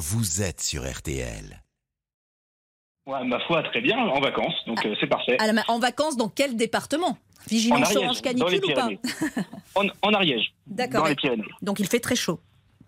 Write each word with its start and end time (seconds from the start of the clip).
vous 0.00 0.40
êtes 0.42 0.60
sur 0.62 0.82
RTL. 0.90 1.62
Ouais, 3.06 3.24
ma 3.24 3.38
foi, 3.40 3.62
très 3.64 3.80
bien, 3.80 3.98
en 3.98 4.20
vacances, 4.20 4.54
donc 4.66 4.84
euh, 4.86 4.94
c'est 5.00 5.06
parfait. 5.06 5.36
Ah, 5.40 5.50
en 5.68 5.78
vacances, 5.78 6.16
dans 6.16 6.28
quel 6.28 6.56
département? 6.56 7.08
En 7.10 7.48
Vigilance 7.48 7.82
Ariège, 7.82 7.96
orange 8.04 8.22
canicule 8.22 8.60
ou 8.64 8.74
pas. 8.74 8.88
En, 9.74 9.86
en 10.02 10.12
Ariège, 10.14 10.52
D'accord. 10.66 11.02
dans 11.02 11.08
les 11.08 11.14
Pyrénées. 11.14 11.44
Donc 11.62 11.80
il 11.80 11.86
fait 11.86 12.00
très 12.00 12.16
chaud. 12.16 12.40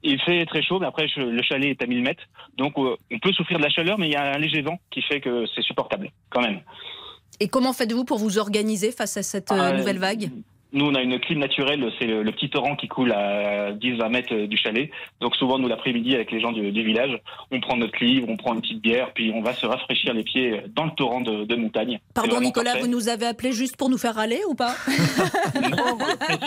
Il 0.03 0.21
fait 0.21 0.45
très 0.47 0.63
chaud, 0.63 0.79
mais 0.81 0.87
après, 0.87 1.07
je- 1.09 1.21
le 1.21 1.43
chalet 1.43 1.71
est 1.71 1.83
à 1.83 1.87
1000 1.87 2.03
mètres. 2.03 2.25
Donc, 2.57 2.77
euh, 2.77 2.97
on 3.13 3.19
peut 3.21 3.33
souffrir 3.33 3.59
de 3.59 3.63
la 3.63 3.71
chaleur, 3.71 3.99
mais 3.99 4.09
il 4.09 4.13
y 4.13 4.17
a 4.17 4.33
un 4.35 4.39
léger 4.39 4.61
vent 4.63 4.79
qui 4.91 5.01
fait 5.03 5.21
que 5.21 5.45
c'est 5.55 5.63
supportable, 5.63 6.11
quand 6.31 6.41
même. 6.41 6.61
Et 7.41 7.49
comment 7.49 7.73
faites-vous 7.73 8.05
pour 8.05 8.19
vous 8.19 8.39
organiser 8.39 8.91
face 8.91 9.17
à 9.17 9.23
cette 9.23 9.53
euh, 9.53 9.57
Euh, 9.73 9.77
nouvelle 9.79 9.99
vague? 9.99 10.31
Nous, 10.73 10.87
on 10.87 10.95
a 10.95 11.03
une 11.03 11.19
clim 11.21 11.39
naturelle, 11.39 11.93
c'est 11.99 12.07
le, 12.07 12.23
le 12.23 12.33
petit 12.33 12.49
torrent 12.49 12.77
qui 12.77 12.89
coule 12.89 13.13
à 13.13 13.73
10-20 13.73 14.09
mètres 14.11 14.35
du 14.47 14.57
chalet. 14.57 14.91
Donc, 15.21 15.37
souvent, 15.37 15.59
nous, 15.59 15.69
l'après-midi, 15.69 16.15
avec 16.15 16.31
les 16.33 16.41
gens 16.41 16.53
du, 16.53 16.73
du 16.73 16.83
village, 16.83 17.19
on 17.51 17.61
prend 17.61 17.77
notre 17.77 18.03
livre, 18.03 18.27
on 18.31 18.37
prend 18.37 18.55
une 18.55 18.61
petite 18.63 18.81
bière, 18.81 19.13
puis 19.13 19.31
on 19.35 19.43
va 19.43 19.53
se 19.55 19.67
rafraîchir 19.67 20.15
les 20.15 20.23
pieds 20.25 20.63
dans 20.75 20.85
le 20.87 20.91
torrent 20.93 21.21
de, 21.21 21.45
de 21.45 21.57
montagne. 21.57 22.01
Pardon 22.15 22.41
Nicolas, 22.41 22.73
parfait. 22.73 22.87
vous 22.87 22.91
nous 22.91 23.09
avez 23.09 23.27
appelé 23.27 23.53
juste 23.53 23.77
pour 23.77 23.91
nous 23.91 23.99
faire 23.99 24.15
râler 24.15 24.41
ou 24.49 24.55
pas 24.55 24.75
Non, 25.61 25.95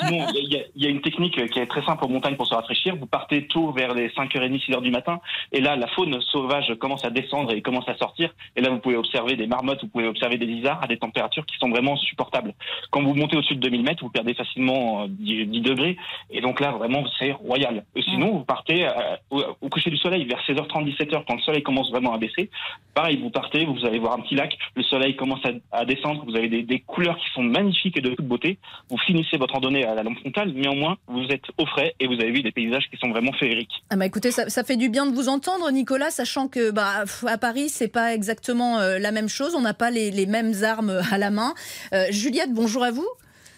sinon, 0.07 0.25
il 0.35 0.51
y, 0.53 0.57
a- 0.57 0.63
il 0.75 0.83
y 0.83 0.87
a 0.87 0.89
une 0.89 1.01
technique 1.01 1.33
qui 1.51 1.59
est 1.59 1.65
très 1.67 1.83
simple 1.85 2.03
en 2.05 2.09
montagne 2.09 2.35
pour 2.35 2.47
se 2.47 2.53
rafraîchir. 2.53 2.95
Vous 2.95 3.05
partez 3.05 3.47
tôt 3.47 3.71
vers 3.71 3.93
les 3.93 4.09
5h30, 4.09 4.59
6h 4.65 4.81
du 4.81 4.91
matin, 4.91 5.19
et 5.51 5.61
là, 5.61 5.75
la 5.75 5.87
faune 5.87 6.19
sauvage 6.21 6.73
commence 6.79 7.05
à 7.05 7.09
descendre 7.09 7.51
et 7.53 7.61
commence 7.61 7.87
à 7.87 7.95
sortir. 7.97 8.33
Et 8.55 8.61
là, 8.61 8.69
vous 8.69 8.79
pouvez 8.79 8.95
observer 8.95 9.35
des 9.35 9.47
marmottes, 9.47 9.81
vous 9.83 9.89
pouvez 9.89 10.07
observer 10.07 10.37
des 10.37 10.47
isards 10.47 10.83
à 10.83 10.87
des 10.87 10.97
températures 10.97 11.45
qui 11.45 11.57
sont 11.57 11.69
vraiment 11.69 11.95
supportables. 11.97 12.53
Quand 12.91 13.01
vous 13.03 13.13
montez 13.13 13.37
au-dessus 13.37 13.55
de 13.55 13.59
2000 13.61 13.83
mètres, 13.83 14.03
vous 14.03 14.09
perdez 14.15 14.33
facilement 14.33 15.03
euh, 15.03 15.07
10, 15.09 15.47
10 15.47 15.61
degrés, 15.61 15.97
et 16.31 16.41
donc 16.41 16.59
là, 16.61 16.71
vraiment, 16.71 17.03
c'est 17.19 17.33
royal. 17.33 17.83
Sinon, 18.09 18.37
vous 18.37 18.45
partez 18.45 18.87
euh, 18.87 18.91
au, 19.29 19.43
au 19.61 19.69
coucher 19.69 19.89
du 19.89 19.97
soleil 19.97 20.25
vers 20.25 20.39
16h30, 20.47 20.85
17h, 20.95 21.23
quand 21.27 21.35
le 21.35 21.41
soleil 21.41 21.63
commence 21.63 21.91
vraiment 21.91 22.13
à 22.13 22.17
baisser. 22.17 22.49
Pareil, 22.93 23.17
vous 23.21 23.29
partez, 23.29 23.65
vous 23.65 23.85
allez 23.85 23.99
voir 23.99 24.13
un 24.13 24.21
petit 24.21 24.35
lac, 24.35 24.57
le 24.75 24.83
soleil 24.83 25.15
commence 25.17 25.41
à, 25.45 25.79
à 25.79 25.85
descendre, 25.85 26.23
vous 26.25 26.35
avez 26.35 26.47
des, 26.47 26.63
des 26.63 26.79
couleurs 26.79 27.17
qui 27.17 27.29
sont 27.33 27.43
magnifiques 27.43 27.97
et 27.97 28.01
de 28.01 28.09
toute 28.11 28.25
beauté. 28.25 28.57
Vous 28.89 28.97
finissez 28.99 29.37
votre 29.37 29.53
randonnée 29.53 29.85
à 29.85 29.95
la 29.95 30.03
lampe 30.03 30.19
frontale, 30.19 30.51
néanmoins, 30.53 30.97
vous 31.07 31.25
êtes 31.29 31.45
au 31.57 31.65
frais 31.65 31.93
et 31.99 32.07
vous 32.07 32.13
avez 32.13 32.31
vu 32.31 32.41
des 32.41 32.51
paysages 32.51 32.87
qui 32.89 32.97
sont 32.97 33.09
vraiment 33.09 33.33
féeriques. 33.33 33.83
Ah 33.89 33.97
bah 33.97 34.05
écoutez, 34.05 34.31
ça, 34.31 34.49
ça 34.49 34.63
fait 34.63 34.77
du 34.77 34.89
bien 34.89 35.05
de 35.05 35.13
vous 35.13 35.27
entendre, 35.27 35.69
Nicolas, 35.71 36.09
sachant 36.09 36.47
que 36.47 36.71
bah, 36.71 37.03
à 37.27 37.37
Paris, 37.37 37.67
c'est 37.69 37.91
pas 37.91 38.13
exactement 38.13 38.79
euh, 38.79 38.97
la 38.97 39.11
même 39.11 39.29
chose. 39.29 39.55
On 39.55 39.61
n'a 39.61 39.73
pas 39.73 39.91
les, 39.91 40.09
les 40.11 40.25
mêmes 40.25 40.53
armes 40.63 41.01
à 41.11 41.17
la 41.17 41.31
main. 41.31 41.53
Euh, 41.93 42.05
Juliette, 42.11 42.53
bonjour 42.53 42.83
à 42.83 42.91
vous. 42.91 43.07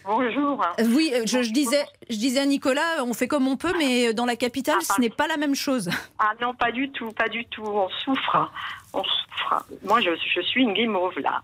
Bonjour. 0.08 0.64
Euh, 0.80 0.84
Oui, 0.96 1.12
euh, 1.14 1.24
je, 1.26 1.44
je 1.44 1.52
disais, 1.52 1.84
je 2.10 2.16
disais 2.16 2.40
à 2.40 2.46
Nicolas, 2.46 3.04
on 3.04 3.14
fait 3.14 3.28
comme 3.28 3.46
on 3.48 3.58
peut, 3.58 3.74
mais 3.78 4.14
dans 4.14 4.26
la 4.26 4.38
capitale, 4.38 4.78
Ah, 4.80 4.94
ce 4.96 5.02
n'est 5.02 5.10
pas 5.10 5.28
la 5.28 5.36
même 5.38 5.54
chose. 5.56 5.90
Ah 6.20 6.32
non, 6.42 6.54
pas 6.56 6.72
du 6.72 6.90
tout, 6.92 7.12
pas 7.12 7.28
du 7.28 7.46
tout. 7.46 7.64
On 7.64 7.90
souffre. 7.90 8.52
On 8.94 9.04
souffre. 9.04 9.66
Moi, 9.84 10.00
je, 10.02 10.10
je 10.34 10.42
suis 10.42 10.64
une 10.64 10.74
guimauve, 10.74 11.20
là. 11.20 11.42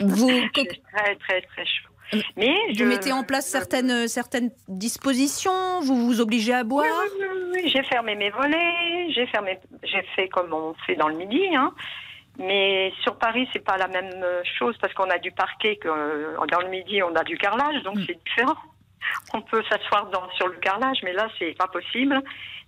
Vous, 0.00 0.28
très, 0.52 1.14
très, 1.16 1.40
très 1.42 1.64
chaud. 1.64 1.88
Mais 2.36 2.54
je 2.74 2.82
vous 2.84 2.90
mettez 2.90 3.12
en 3.12 3.22
place 3.22 3.46
certaines, 3.46 4.06
certaines 4.06 4.50
dispositions, 4.68 5.80
vous 5.80 6.04
vous 6.06 6.20
obligez 6.20 6.52
à 6.52 6.62
boire. 6.64 6.84
Oui, 6.84 7.08
oui, 7.20 7.26
oui, 7.32 7.50
oui, 7.64 7.70
j'ai 7.70 7.82
fermé 7.84 8.14
mes 8.16 8.28
volets, 8.30 9.10
j'ai 9.14 9.26
fermé, 9.28 9.58
j'ai 9.82 10.02
fait 10.14 10.28
comme 10.28 10.52
on 10.52 10.74
fait 10.86 10.94
dans 10.96 11.08
le 11.08 11.14
midi, 11.16 11.40
hein. 11.56 11.72
Mais 12.38 12.92
sur 13.02 13.16
Paris, 13.16 13.46
c'est 13.52 13.64
pas 13.64 13.76
la 13.76 13.88
même 13.88 14.10
euh, 14.22 14.42
chose 14.58 14.76
parce 14.80 14.92
qu'on 14.94 15.10
a 15.10 15.18
du 15.18 15.30
parquet 15.32 15.76
que 15.76 15.88
euh, 15.88 16.36
dans 16.50 16.60
le 16.60 16.68
midi, 16.68 17.02
on 17.02 17.14
a 17.14 17.24
du 17.24 17.36
carrelage, 17.36 17.82
donc 17.82 17.96
Mm. 17.96 18.04
c'est 18.06 18.18
différent. 18.24 18.56
On 19.34 19.42
peut 19.42 19.62
s'asseoir 19.68 20.08
sur 20.36 20.48
le 20.48 20.56
carrelage, 20.58 20.98
mais 21.02 21.12
là, 21.12 21.28
c'est 21.38 21.56
pas 21.58 21.66
possible. 21.66 22.20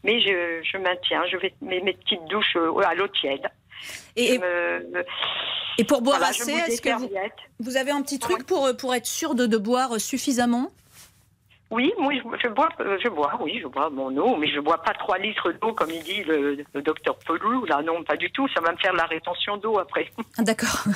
Mais 0.03 0.21
je, 0.21 0.61
je 0.63 0.77
maintiens, 0.77 1.23
je 1.31 1.37
vais 1.39 1.55
mes, 1.63 1.81
mes 1.81 1.95
petites 1.95 2.25
douches 2.27 2.57
euh, 2.57 2.77
à 2.81 2.95
l'eau 2.95 3.09
tiède. 3.09 3.47
Et, 4.17 4.35
Je 4.35 4.39
me- 4.39 5.05
et 5.79 5.85
pour 5.85 6.03
boire 6.03 6.19
voilà, 6.19 6.31
assez, 6.31 6.53
est-ce 6.53 6.83
que 6.83 6.91
vous 7.61 7.77
avez 7.77 7.91
un 7.91 8.03
petit 8.03 8.19
truc 8.19 8.45
pour, 8.47 8.69
pour 8.77 8.95
être 8.95 9.07
sûr 9.07 9.35
de, 9.35 9.47
de 9.47 9.57
boire 9.57 9.99
suffisamment? 10.01 10.71
Oui, 11.75 11.93
moi 11.99 12.13
je, 12.41 12.49
bois, 12.49 12.69
je 13.03 13.09
bois, 13.09 13.33
oui, 13.41 13.59
je 13.61 13.67
bois 13.67 13.91
mon 13.91 14.17
eau, 14.17 14.37
mais 14.37 14.47
je 14.47 14.61
bois 14.61 14.79
pas 14.79 14.93
3 14.95 15.19
litres 15.19 15.51
d'eau 15.61 15.73
comme 15.73 15.91
il 15.91 16.03
dit 16.05 16.23
le, 16.23 16.57
le 16.73 16.83
docteur 16.83 17.17
Pelou. 17.27 17.65
Là, 17.65 17.83
non, 17.83 18.05
pas 18.05 18.17
du 18.17 18.31
tout. 18.31 18.47
Ça 18.55 18.61
va 18.61 18.71
me 18.73 18.77
faire 18.77 18.93
de 18.93 18.99
la 18.99 19.07
rétention 19.07 19.57
d'eau 19.57 19.79
après. 19.79 20.07
Ah, 20.39 20.43
D'accord. 20.43 20.85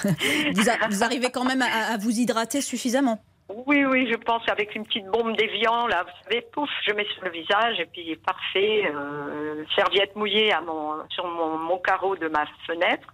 vous, 0.55 0.63
vous 0.91 1.03
arrivez 1.03 1.31
quand 1.33 1.45
même 1.45 1.63
à, 1.63 1.95
à 1.95 1.97
vous 1.97 2.11
hydrater 2.11 2.61
suffisamment. 2.61 3.19
Oui, 3.67 3.85
oui, 3.87 4.09
je 4.11 4.17
pense 4.17 4.43
avec 4.49 4.75
une 4.77 4.85
petite 4.85 5.07
bombe 5.07 5.35
d'évian, 5.37 5.87
là, 5.87 6.05
vous 6.05 6.11
savez, 6.25 6.43
pouf, 6.53 6.69
je 6.87 6.93
mets 6.93 7.07
sur 7.15 7.25
le 7.25 7.31
visage 7.31 7.81
et 7.81 7.87
puis 7.87 8.15
parfait. 8.17 8.83
euh, 8.95 9.65
serviette 9.75 10.15
mouillée 10.17 10.53
à 10.53 10.61
mon, 10.61 10.93
sur 11.09 11.27
mon, 11.27 11.57
mon 11.59 11.79
carreau 11.79 12.15
de 12.15 12.29
ma 12.29 12.45
fenêtre. 12.67 13.09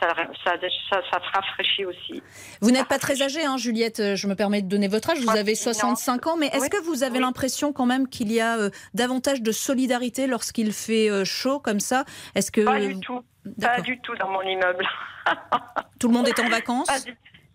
Ça, 0.00 0.08
ça, 0.44 0.52
ça, 0.90 1.00
ça 1.10 1.18
rafraîchit 1.32 1.84
aussi. 1.84 2.22
Vous 2.60 2.70
n'êtes 2.70 2.88
pas 2.88 2.98
très 2.98 3.22
âgée, 3.22 3.44
hein, 3.44 3.56
Juliette, 3.56 4.00
euh, 4.00 4.16
je 4.16 4.26
me 4.26 4.34
permets 4.34 4.60
de 4.60 4.68
donner 4.68 4.88
votre 4.88 5.10
âge, 5.10 5.18
vous 5.20 5.30
avez 5.30 5.52
non. 5.52 5.56
65 5.72 6.26
ans, 6.26 6.36
mais 6.36 6.48
est-ce 6.48 6.62
Oui, 6.62 6.68
que 6.68 6.82
vous 6.82 7.02
avez 7.04 7.14
oui. 7.18 7.20
l'impression 7.20 7.72
quand 7.72 7.86
même 7.86 8.08
qu'il 8.08 8.32
y 8.32 8.40
a 8.40 8.58
euh, 8.58 8.70
davantage 8.92 9.40
de 9.40 9.52
solidarité 9.52 10.26
lorsqu'il 10.26 10.72
fait 10.72 11.10
euh, 11.10 11.24
chaud 11.24 11.60
comme 11.60 11.80
ça? 11.80 12.04
Est-ce 12.34 12.50
que 12.50 12.62
Pas 12.62 12.80
du 12.80 12.98
tout, 13.00 13.22
pas 13.60 13.80
du 13.80 13.98
tout 14.00 14.14
dans 14.16 14.28
mon 14.30 14.42
immeuble. 14.42 14.86
tout 16.00 16.08
le 16.08 16.14
monde 16.14 16.28
est 16.28 16.40
en 16.40 16.48
vacances? 16.48 17.06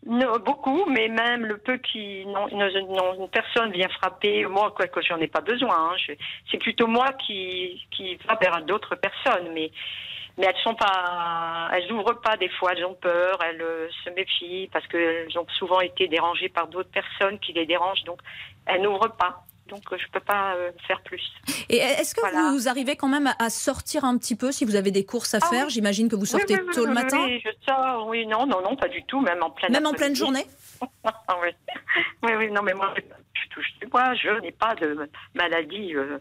Non, 0.06 0.40
beaucoup, 0.40 0.86
mais 0.90 1.10
même 1.10 1.46
le 1.46 1.58
peu 1.58 1.78
qui 1.78 2.26
non, 2.26 2.48
non, 2.54 2.70
non, 2.90 3.14
une 3.20 3.30
personne 3.30 3.72
vient 3.74 3.90
frapper, 3.90 4.46
moi 4.46 4.72
quoi 4.76 4.88
que 4.88 5.02
j'en 5.02 5.18
ai 5.18 5.28
pas 5.28 5.42
besoin. 5.42 5.92
hein, 5.92 6.14
c'est 6.50 6.58
plutôt 6.58 6.88
moi 6.88 7.12
qui 7.14 7.86
qui 7.92 8.18
va 8.28 8.36
vers 8.42 8.64
d'autres 8.64 8.96
personnes, 8.96 9.50
mais 9.54 9.72
mais 10.40 10.46
elles 10.48 10.64
sont 10.64 10.74
pas, 10.74 11.70
elles 11.74 11.92
ouvrent 11.92 12.20
pas 12.22 12.38
des 12.38 12.50
fois, 12.50 12.72
elles 12.76 12.86
ont 12.86 12.96
peur, 12.96 13.38
elles 13.44 13.62
euh, 13.62 13.90
se 14.06 14.10
méfient 14.12 14.70
parce 14.72 14.88
qu'elles 14.88 15.38
ont 15.38 15.46
souvent 15.58 15.82
été 15.82 16.08
dérangées 16.08 16.48
par 16.50 16.68
d'autres 16.68 16.90
personnes 16.90 17.38
qui 17.40 17.52
les 17.54 17.66
dérangent, 17.66 18.04
donc 18.06 18.20
elles 18.66 18.82
n'ouvrent 18.82 19.16
pas. 19.18 19.44
Donc 19.68 19.84
euh, 19.92 19.98
je 20.00 20.08
peux 20.12 20.22
pas 20.22 20.56
euh, 20.56 20.72
faire 20.88 21.02
plus. 21.02 21.22
Et 21.70 21.78
est-ce 21.78 22.16
que 22.16 22.22
Voilà. 22.22 22.52
vous 22.54 22.68
arrivez 22.70 22.96
quand 22.96 23.10
même 23.10 23.30
à, 23.38 23.50
sortir 23.50 24.06
un 24.06 24.18
petit 24.18 24.36
peu 24.36 24.52
si 24.52 24.64
vous 24.66 24.76
avez 24.76 24.92
des 24.92 25.06
courses 25.06 25.34
à 25.36 25.40
Ah 25.42 25.46
faire? 25.46 25.66
oui. 25.66 25.72
J'imagine 25.72 26.10
que 26.10 26.16
vous 26.16 26.26
sortez 26.26 26.54
Oui, 26.56 26.60
oui, 26.62 26.66
oui, 26.70 26.74
tôt 26.74 26.86
le 26.86 26.94
matin, 26.94 27.20
Oui, 27.26 27.42
je 27.46 27.50
sors. 27.68 28.08
Oui, 28.08 28.26
non, 28.26 28.48
non, 28.48 28.62
non, 28.64 28.76
pas 28.76 28.88
du 28.88 29.04
tout, 29.04 29.20
même 29.20 29.44
en 29.44 29.52
pleine 29.52 29.72
même 29.74 29.86
en 29.86 29.94
pleine 29.94 30.16
journée? 30.16 30.46
Oui. 31.44 31.50
oui, 32.24 32.32
oui, 32.38 32.52
non, 32.52 32.62
mais 32.64 32.74
moi, 32.74 32.94
je 33.34 33.50
touche 33.50 33.68
du 33.82 33.88
bois, 33.88 34.14
je 34.16 34.40
n'ai 34.40 34.52
pas 34.54 34.74
de 34.76 35.10
maladie 35.36 35.94
euh, 35.96 36.18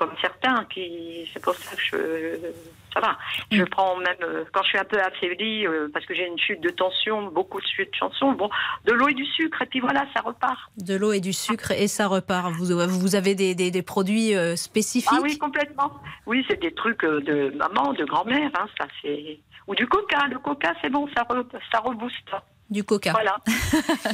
comme 0.00 0.10
certains 0.20 0.64
qui. 0.72 1.28
C'est 1.32 1.42
pour 1.42 1.54
ça 1.54 1.76
que 1.76 1.82
je. 1.82 2.50
Ça 2.92 2.98
va. 3.00 3.16
Je 3.52 3.62
Mm. 3.62 3.68
prends 3.68 3.96
même. 3.98 4.16
euh, 4.22 4.44
quand 4.52 4.62
je 4.64 4.68
suis 4.70 4.78
un 4.78 4.84
peu 4.84 4.98
affaiblie, 5.00 5.64
euh, 5.66 5.88
parce 5.92 6.04
que 6.06 6.14
j'ai 6.14 6.26
une 6.26 6.38
chute 6.38 6.60
de 6.60 6.70
tension, 6.70 7.28
beaucoup 7.30 7.60
de 7.60 7.66
chute 7.66 7.92
de 7.92 7.98
tension, 7.98 8.32
bon, 8.32 8.50
de 8.86 8.92
l'eau 8.92 9.06
et 9.08 9.14
du 9.14 9.24
sucre, 9.26 9.62
et 9.62 9.66
puis 9.66 9.78
voilà, 9.78 10.06
ça 10.12 10.22
repart. 10.22 10.58
De 10.78 10.96
l'eau 10.96 11.12
et 11.12 11.20
du 11.20 11.32
sucre 11.32 11.70
et 11.70 11.86
ça 11.86 12.08
repart. 12.08 12.50
Vous, 12.52 12.66
vous 12.88 13.14
avez 13.14 13.36
des, 13.36 13.54
des- 13.54 13.70
des 13.70 13.82
produits 13.82 14.34
euh, 14.34 14.56
spécifiques? 14.56 15.10
Ah 15.14 15.20
oui, 15.22 15.38
complètement. 15.38 15.92
Oui, 16.26 16.44
c'est 16.48 16.58
des 16.60 16.72
trucs 16.74 17.04
euh, 17.04 17.20
de 17.20 17.54
maman, 17.56 17.92
de 17.92 18.04
grand-mère, 18.04 18.50
hein, 18.58 18.66
ça 18.80 18.86
c'est. 19.02 19.38
Ou 19.68 19.74
du 19.76 19.86
coca. 19.86 20.26
Le 20.28 20.38
coca, 20.40 20.74
c'est 20.82 20.90
bon, 20.90 21.06
ça, 21.16 21.22
re- 21.22 21.46
ça 21.70 21.78
rebooste. 21.78 22.32
Du 22.70 22.84
coca. 22.84 23.10
Voilà. 23.12 23.36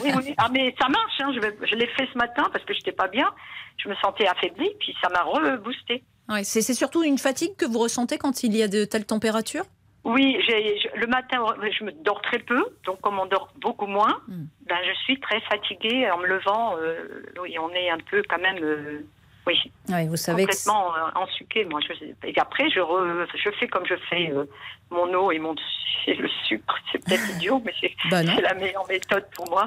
oui, 0.02 0.10
oui. 0.16 0.34
Ah, 0.38 0.48
mais 0.50 0.74
ça 0.80 0.88
marche. 0.88 1.20
Hein. 1.20 1.30
Je, 1.34 1.40
je 1.66 1.74
l'ai 1.74 1.86
fait 1.88 2.08
ce 2.12 2.16
matin 2.18 2.44
parce 2.52 2.64
que 2.64 2.72
j'étais 2.74 2.92
pas 2.92 3.08
bien. 3.08 3.28
Je 3.76 3.88
me 3.88 3.94
sentais 3.96 4.26
affaiblie, 4.26 4.70
puis 4.80 4.96
ça 5.02 5.08
m'a 5.10 5.22
reboosté. 5.22 6.02
Ouais, 6.28 6.42
c'est 6.42 6.62
c'est 6.62 6.74
surtout 6.74 7.02
une 7.04 7.18
fatigue 7.18 7.54
que 7.56 7.66
vous 7.66 7.78
ressentez 7.78 8.16
quand 8.18 8.42
il 8.42 8.56
y 8.56 8.62
a 8.62 8.68
de 8.68 8.84
telles 8.84 9.04
températures? 9.06 9.64
Oui, 10.04 10.36
j'ai, 10.46 10.78
je- 10.78 10.98
le 11.00 11.06
matin, 11.08 11.44
je 11.78 11.84
me 11.84 11.90
dors 11.92 12.22
très 12.22 12.38
peu, 12.38 12.64
donc 12.84 13.00
comme 13.00 13.18
on 13.18 13.26
dort 13.26 13.52
beaucoup 13.60 13.86
moins, 13.86 14.20
Mm. 14.28 14.44
ben, 14.66 14.76
je 14.88 14.94
suis 15.04 15.20
très 15.20 15.40
fatiguée 15.42 16.08
en 16.10 16.18
me 16.18 16.26
levant. 16.26 16.76
euh, 16.78 17.22
oui, 17.42 17.56
on 17.58 17.70
est 17.70 17.90
un 17.90 17.98
peu 18.10 18.22
quand 18.28 18.38
même, 18.38 18.58
euh, 18.62 19.00
oui, 19.46 19.72
Oui, 19.88 20.06
vous 20.08 20.16
savez 20.16 20.44
que 20.44 20.50
complètement 20.50 20.94
euh, 20.96 21.10
ensuqué. 21.14 21.64
Moi, 21.64 21.80
je, 21.80 21.92
et 22.26 22.38
après, 22.38 22.68
je, 22.70 22.80
re- 22.80 23.26
je 23.34 23.50
fais 23.58 23.68
comme 23.68 23.86
je 23.86 23.94
fais 24.08 24.30
euh, 24.30 24.44
mon 24.90 25.12
eau 25.14 25.30
et 25.32 25.38
mon 25.38 25.54
et 26.06 26.14
le 26.14 26.28
sucre. 26.46 26.76
C'est 26.92 27.04
peut-être 27.04 27.28
idiot, 27.30 27.62
mais 27.64 27.72
c'est, 27.80 27.94
Bah 28.10 28.22
c'est 28.22 28.42
la 28.42 28.54
meilleure 28.54 28.86
méthode 28.88 29.26
pour 29.34 29.48
moi. 29.50 29.64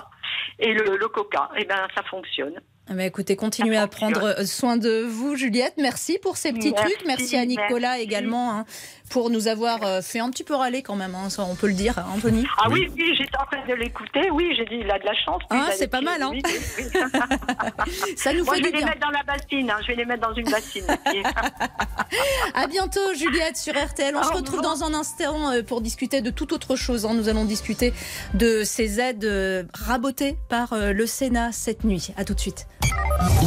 Et 0.58 0.74
le, 0.74 0.98
le 0.98 1.08
coca, 1.08 1.50
eh 1.58 1.66
ben, 1.66 1.88
ça 1.96 2.04
fonctionne. 2.04 2.60
Ah 2.92 2.96
bah 2.96 3.06
écoutez, 3.06 3.36
continuez 3.36 3.78
à 3.78 3.86
prendre 3.88 4.24
euh, 4.40 4.46
soin 4.46 4.76
de 4.76 5.02
vous, 5.08 5.36
Juliette. 5.36 5.76
Merci 5.78 6.18
pour 6.22 6.38
ces 6.38 6.52
petits 6.52 6.72
Merci, 6.72 6.92
trucs. 6.96 7.06
Merci 7.06 7.36
à 7.38 7.46
Nicolas 7.46 7.90
merci. 7.90 8.02
également 8.04 8.52
hein, 8.52 8.66
pour 9.12 9.30
nous 9.30 9.48
avoir 9.48 9.84
euh, 9.84 10.02
fait 10.02 10.18
un 10.20 10.30
petit 10.32 10.44
peu 10.44 10.56
râler 10.56 10.82
quand 10.82 10.96
même. 10.96 11.14
hein, 11.14 11.30
ça, 11.30 11.44
on 11.44 11.54
peut 11.54 11.68
le 11.68 11.74
dire, 11.74 12.04
Anthony. 12.16 12.48
Ah 12.58 12.68
oui, 12.72 12.88
oui, 12.96 13.14
j'étais 13.16 13.38
en 13.38 13.46
train 13.46 13.64
de 13.68 13.76
l'écouter. 13.76 14.32
Oui, 14.32 14.54
j'ai 14.58 14.66
dit, 14.66 14.80
il 14.84 14.90
a 14.90 14.98
de 14.98 15.06
la 15.06 15.14
chance. 15.14 15.44
Ah, 15.52 15.70
c'est 15.78 15.88
pas 15.88 16.02
mal, 16.02 16.20
hein. 16.24 16.32
Ça 18.18 18.34
nous 18.34 18.44
Moi, 18.44 18.56
fait 18.56 18.62
je 18.62 18.66
du 18.66 18.72
vais 18.72 18.78
les 18.78 18.84
bien. 18.84 18.88
mettre 18.88 19.00
dans 19.02 19.12
la 19.12 19.24
bassine. 19.24 19.70
hein. 19.70 19.78
Je 19.84 19.88
vais 19.88 19.96
les 19.96 20.06
mettre 20.06 20.28
dans 20.28 20.34
une 20.34 20.50
bassine. 20.50 20.86
À 22.56 22.66
bientôt, 22.66 23.14
Juliette, 23.16 23.56
sur 23.58 23.74
RTL. 23.76 24.16
On 24.16 24.24
se 24.24 24.34
retrouve 24.34 24.62
dans 24.62 24.84
un 24.84 24.96
instant 24.96 25.52
euh, 25.52 25.62
pour 25.62 25.82
discuter 25.82 26.22
de 26.22 26.32
toute 26.32 26.52
autre 26.54 26.76
chose. 26.76 27.06
hein. 27.06 27.14
Nous 27.14 27.30
allons 27.30 27.46
discuter 27.46 27.94
de 28.34 28.64
ces 28.64 29.00
aides 29.00 29.68
rabotées 29.76 30.38
par 30.50 30.74
le 30.76 31.06
Sénat 31.06 31.52
cette 31.52 31.84
nuit. 31.84 32.08
À 32.18 32.26
tout 32.26 32.34
de 32.34 32.40
suite. 32.40 32.66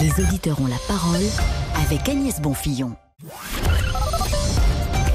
Les 0.01 0.25
auditeurs 0.25 0.61
ont 0.61 0.67
la 0.67 0.77
parole 0.89 1.23
avec 1.85 2.09
Agnès 2.09 2.41
Bonfillon. 2.41 2.93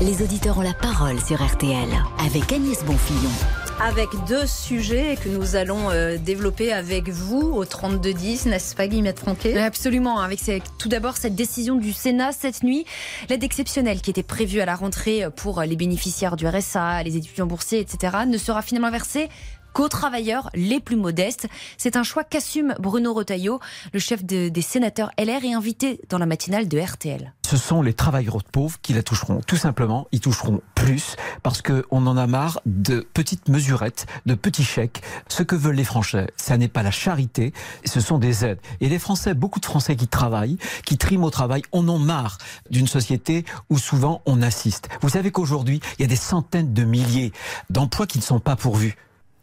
Les 0.01 0.21
auditeurs 0.21 0.57
ont 0.57 0.61
la 0.61 0.73
parole 0.73 1.19
sur 1.19 1.43
RTL 1.43 1.89
avec 2.25 2.51
Agnès 2.51 2.83
Bonfillon 2.83 3.31
avec 3.79 4.09
deux 4.27 4.47
sujets 4.47 5.17
que 5.23 5.29
nous 5.29 5.55
allons 5.55 5.91
euh, 5.91 6.17
développer 6.17 6.73
avec 6.73 7.09
vous 7.09 7.41
au 7.41 7.63
32-10, 7.63 8.49
n'est-ce 8.49 8.75
pas 8.75 8.87
Guillemette 8.87 9.19
Franquet 9.19 9.57
Absolument, 9.57 10.19
avec 10.19 10.41
tout 10.79 10.89
d'abord 10.89 11.17
cette 11.17 11.35
décision 11.35 11.75
du 11.75 11.93
Sénat 11.93 12.31
cette 12.31 12.63
nuit, 12.63 12.85
l'aide 13.29 13.43
exceptionnelle 13.43 14.01
qui 14.01 14.09
était 14.09 14.23
prévue 14.23 14.61
à 14.61 14.65
la 14.65 14.75
rentrée 14.75 15.25
pour 15.35 15.61
les 15.61 15.75
bénéficiaires 15.75 16.37
du 16.37 16.47
RSA, 16.47 17.03
les 17.03 17.17
étudiants 17.17 17.45
boursiers, 17.45 17.79
etc., 17.79 18.17
ne 18.27 18.37
sera 18.37 18.61
finalement 18.61 18.91
versée 18.91 19.29
qu'aux 19.77 19.89
travailleurs 19.89 20.49
les 20.55 20.79
plus 20.79 20.95
modestes. 20.95 21.47
C'est 21.77 21.97
un 21.97 22.01
choix 22.01 22.23
qu'assume 22.23 22.73
Bruno 22.79 23.13
Retailleau, 23.13 23.59
le 23.93 23.99
chef 23.99 24.25
des 24.25 24.61
sénateurs 24.63 25.11
LR 25.19 25.43
et 25.43 25.53
invité 25.53 26.01
dans 26.09 26.17
la 26.17 26.25
matinale 26.25 26.67
de 26.67 26.79
RTL. 26.79 27.31
Ce 27.45 27.57
sont 27.57 27.83
les 27.83 27.93
travailleurs 27.93 28.43
pauvres 28.43 28.79
qui 28.81 28.93
la 28.93 29.03
toucheront. 29.03 29.39
Tout 29.45 29.55
simplement, 29.55 30.07
ils 30.11 30.19
toucheront 30.19 30.61
plus 30.73 31.15
parce 31.43 31.61
qu'on 31.61 32.07
en 32.07 32.17
a 32.17 32.25
marre 32.25 32.59
de 32.65 33.07
petites 33.13 33.49
mesurettes, 33.49 34.07
de 34.25 34.33
petits 34.33 34.63
chèques. 34.63 35.03
Ce 35.27 35.43
que 35.43 35.55
veulent 35.55 35.75
les 35.75 35.83
Français, 35.83 36.25
ça 36.37 36.57
n'est 36.57 36.67
pas 36.67 36.81
la 36.81 36.89
charité, 36.89 37.53
ce 37.85 38.01
sont 38.01 38.17
des 38.17 38.45
aides. 38.45 38.59
Et 38.81 38.89
les 38.89 38.97
Français, 38.97 39.35
beaucoup 39.35 39.59
de 39.59 39.65
Français 39.65 39.95
qui 39.95 40.07
travaillent, 40.07 40.57
qui 40.87 40.97
triment 40.97 41.23
au 41.23 41.29
travail, 41.29 41.61
en 41.71 41.87
ont 41.87 41.99
marre 41.99 42.39
d'une 42.71 42.87
société 42.87 43.45
où 43.69 43.77
souvent 43.77 44.23
on 44.25 44.41
assiste. 44.41 44.89
Vous 45.01 45.09
savez 45.09 45.29
qu'aujourd'hui, 45.29 45.81
il 45.99 46.01
y 46.01 46.05
a 46.05 46.09
des 46.09 46.15
centaines 46.15 46.73
de 46.73 46.83
milliers 46.83 47.31
d'emplois 47.69 48.07
qui 48.07 48.17
ne 48.17 48.23
sont 48.23 48.39
pas 48.39 48.55
pourvus. 48.55 48.97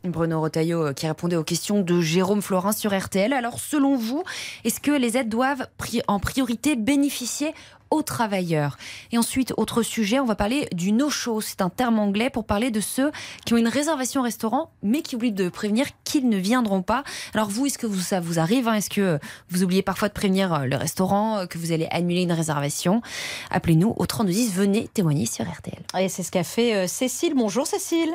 Bruno 0.05 0.41
Rotaillot 0.41 0.89
euh, 0.89 0.93
qui 0.93 1.07
répondait 1.07 1.37
aux 1.37 1.45
questions 1.45 1.81
de 1.81 2.01
Jérôme 2.01 2.43
Florin 2.43 2.73
sur 2.73 2.97
RTL. 2.97 3.33
Alors 3.33 3.59
selon 3.59 3.97
vous, 3.97 4.23
est-ce 4.65 4.81
que 4.81 4.91
les 4.91 5.17
aides 5.17 5.29
doivent 5.29 5.67
en 6.09 6.21
priorité 6.21 6.77
bénéficier 6.77 7.55
aux 7.91 8.03
travailleurs? 8.03 8.77
Et 9.13 9.19
ensuite, 9.19 9.55
autre 9.57 9.83
sujet, 9.83 10.21
on 10.21 10.25
va 10.25 10.35
parler 10.35 10.69
du 10.73 10.93
no-show. 10.93 11.41
C'est 11.41 11.63
un 11.63 11.71
terme 11.71 11.99
anglais 11.99 12.29
pour 12.29 12.45
parler 12.45 12.71
de 12.71 12.81
ceux 12.81 13.13
qui 13.47 13.55
ont 13.55 13.57
une 13.57 13.69
réservation 13.69 14.23
restaurant 14.23 14.71
mais 14.83 15.03
qui 15.03 15.17
oublient 15.17 15.33
de 15.33 15.49
prévenir 15.49 15.87
qu'ils 16.05 16.29
ne 16.29 16.37
viendront 16.37 16.83
pas. 16.83 17.05
Alors 17.33 17.49
vous, 17.49 17.67
est-ce 17.67 17.79
que 17.79 17.91
ça 17.95 18.21
vous 18.21 18.39
arrive 18.39 18.69
hein? 18.69 18.75
Est-ce 18.75 18.91
que 18.91 19.19
vous 19.49 19.63
oubliez 19.63 19.83
parfois 19.83 20.09
de 20.09 20.15
prévenir 20.15 20.53
euh, 20.53 20.65
le 20.67 20.77
restaurant 20.77 21.39
euh, 21.39 21.47
que 21.47 21.59
vous 21.59 21.73
allez 21.73 21.89
annuler 21.91 22.23
une 22.23 22.33
réservation? 22.33 23.01
Appelez-nous 23.51 23.95
au 23.97 24.07
3210, 24.07 24.53
venez 24.55 24.89
témoigner 24.89 25.27
sur 25.27 25.45
RTL. 25.51 25.81
Et 25.99 26.09
c'est 26.09 26.23
ce 26.23 26.31
qu'a 26.31 26.45
fait 26.45 26.87
Cécile. 26.89 27.35
Bonjour 27.35 27.67
Cécile. 27.67 28.15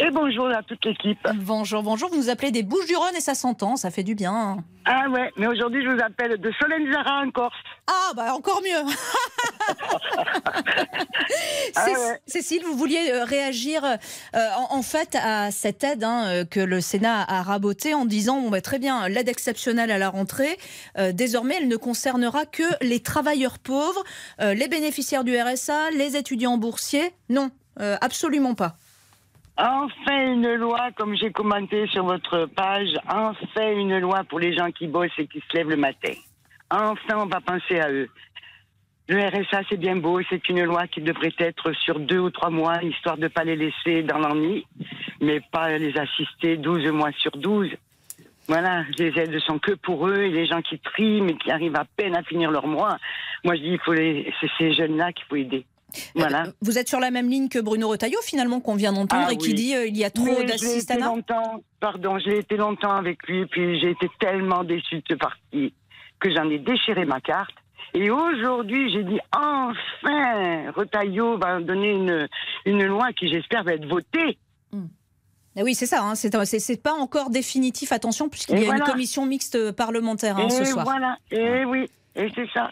Et 0.00 0.10
bonjour 0.10 0.46
à 0.46 0.62
toute 0.62 0.84
l'équipe. 0.84 1.18
Bonjour, 1.34 1.82
bonjour. 1.82 2.08
Vous 2.10 2.16
nous 2.16 2.30
appelez 2.30 2.50
des 2.50 2.62
Bouches-du-Rhône 2.62 3.16
et 3.16 3.20
ça 3.20 3.34
s'entend, 3.34 3.76
ça 3.76 3.90
fait 3.90 4.04
du 4.04 4.14
bien. 4.14 4.58
Ah 4.84 5.08
ouais, 5.10 5.30
mais 5.36 5.46
aujourd'hui 5.46 5.84
je 5.84 5.90
vous 5.90 6.00
appelle 6.00 6.40
de 6.40 6.52
Solenzara 6.52 7.22
en 7.22 7.30
Corse. 7.30 7.56
Ah 7.88 8.12
bah 8.16 8.34
encore 8.34 8.62
mieux. 8.62 8.90
ah 11.76 11.86
Cécile, 12.26 12.62
vous 12.64 12.76
vouliez 12.76 13.10
euh, 13.10 13.24
réagir 13.24 13.84
euh, 13.84 13.96
en, 14.70 14.82
fait 14.82 15.16
à 15.20 15.50
cette 15.50 15.84
aide 15.84 16.04
hein, 16.04 16.26
euh, 16.28 16.44
que 16.44 16.60
le 16.60 16.80
Sénat 16.80 17.24
a 17.28 17.42
rabotée 17.42 17.92
en 17.92 18.04
disant 18.04 18.40
bon 18.40 18.50
bah, 18.50 18.60
très 18.60 18.78
bien 18.78 19.08
l'aide 19.08 19.28
exceptionnelle 19.28 19.90
à 19.90 19.98
la 19.98 20.10
rentrée. 20.10 20.56
désormais, 21.12 21.56
elle 21.58 21.68
ne 21.68 21.76
concernera 21.76 22.46
que 22.46 22.62
les 22.80 23.00
travailleurs 23.00 23.58
pauvres, 23.58 24.04
les 24.38 24.68
bénéficiaires 24.68 25.24
du 25.24 25.38
RSA, 25.38 25.90
les 25.90 26.16
étudiants 26.16 26.56
boursiers. 26.56 27.12
Non, 27.28 27.50
absolument 27.76 28.54
pas. 28.54 28.76
Enfin 29.60 30.32
une 30.34 30.54
loi, 30.54 30.92
comme 30.96 31.16
j'ai 31.16 31.32
commenté 31.32 31.88
sur 31.88 32.04
votre 32.04 32.46
page, 32.46 32.94
enfin 33.08 33.72
une 33.72 33.98
loi 33.98 34.22
pour 34.28 34.38
les 34.38 34.56
gens 34.56 34.70
qui 34.70 34.86
bossent 34.86 35.18
et 35.18 35.26
qui 35.26 35.40
se 35.40 35.56
lèvent 35.56 35.70
le 35.70 35.76
matin. 35.76 36.12
Enfin, 36.70 37.16
on 37.16 37.26
va 37.26 37.40
penser 37.40 37.80
à 37.80 37.90
eux. 37.90 38.08
Le 39.08 39.18
RSA, 39.18 39.62
c'est 39.68 39.78
bien 39.78 39.96
beau, 39.96 40.20
c'est 40.30 40.48
une 40.48 40.62
loi 40.62 40.86
qui 40.86 41.00
devrait 41.00 41.34
être 41.38 41.72
sur 41.72 41.98
deux 41.98 42.20
ou 42.20 42.30
trois 42.30 42.50
mois, 42.50 42.80
histoire 42.84 43.16
de 43.16 43.22
ne 43.22 43.28
pas 43.28 43.42
les 43.42 43.56
laisser 43.56 44.04
dans 44.04 44.18
l'ennui, 44.18 44.64
mais 45.20 45.40
pas 45.50 45.76
les 45.76 45.98
assister 45.98 46.56
12 46.56 46.92
mois 46.92 47.10
sur 47.18 47.32
12. 47.32 47.70
Voilà, 48.46 48.84
les 48.96 49.18
aides 49.18 49.40
sont 49.40 49.58
que 49.58 49.72
pour 49.72 50.06
eux 50.06 50.20
et 50.22 50.30
les 50.30 50.46
gens 50.46 50.62
qui 50.62 50.78
triment 50.78 51.30
et 51.30 51.36
qui 51.36 51.50
arrivent 51.50 51.76
à 51.76 51.84
peine 51.84 52.14
à 52.14 52.22
finir 52.22 52.52
leur 52.52 52.68
mois. 52.68 52.98
Moi, 53.44 53.56
je 53.56 53.62
dis, 53.62 53.70
il 53.70 53.80
faut 53.80 53.92
les, 53.92 54.32
c'est 54.40 54.50
ces 54.56 54.72
jeunes-là 54.72 55.12
qu'il 55.12 55.24
faut 55.24 55.36
aider. 55.36 55.64
Voilà. 56.14 56.46
Euh, 56.46 56.52
vous 56.60 56.78
êtes 56.78 56.88
sur 56.88 57.00
la 57.00 57.10
même 57.10 57.28
ligne 57.28 57.48
que 57.48 57.58
Bruno 57.58 57.88
Retailleau, 57.88 58.20
finalement, 58.22 58.60
qu'on 58.60 58.74
vient 58.74 58.92
d'entendre 58.92 59.26
ah 59.28 59.32
et 59.32 59.36
qui 59.36 59.54
dit 59.54 59.74
euh, 59.74 59.86
il 59.86 59.96
y 59.96 60.04
a 60.04 60.10
trop 60.10 60.42
d'assistanat 60.42 61.06
longtemps, 61.06 61.62
pardon, 61.80 62.18
j'ai 62.18 62.38
été 62.38 62.56
longtemps 62.56 62.94
avec 62.94 63.26
lui, 63.26 63.46
puis 63.46 63.80
j'ai 63.80 63.90
été 63.90 64.08
tellement 64.20 64.64
déçu 64.64 64.96
de 64.96 65.04
ce 65.10 65.14
parti 65.14 65.74
que 66.20 66.34
j'en 66.34 66.48
ai 66.50 66.58
déchiré 66.58 67.04
ma 67.04 67.20
carte. 67.20 67.54
Et 67.94 68.10
aujourd'hui, 68.10 68.92
j'ai 68.92 69.02
dit 69.02 69.18
enfin, 69.34 69.72
Retailleau 70.76 71.38
va 71.38 71.60
donner 71.60 71.90
une, 71.90 72.28
une 72.66 72.84
loi 72.84 73.12
qui, 73.12 73.28
j'espère, 73.28 73.64
va 73.64 73.72
être 73.74 73.86
votée. 73.86 74.38
Hmm. 74.72 74.86
Eh 75.56 75.62
oui, 75.62 75.74
c'est 75.74 75.86
ça. 75.86 76.02
Hein, 76.02 76.14
c'est 76.14 76.82
pas 76.82 76.92
encore 76.92 77.30
définitif. 77.30 77.92
Attention, 77.92 78.28
puisqu'il 78.28 78.62
y 78.62 78.70
a 78.70 78.76
une 78.76 78.82
commission 78.82 79.24
mixte 79.24 79.72
parlementaire 79.72 80.36
hein, 80.38 80.50
ce 80.50 80.64
soir. 80.64 80.84
Voilà. 80.84 81.16
Et 81.30 81.64
oui, 81.64 81.90
et 82.14 82.28
c'est 82.34 82.48
ça. 82.52 82.70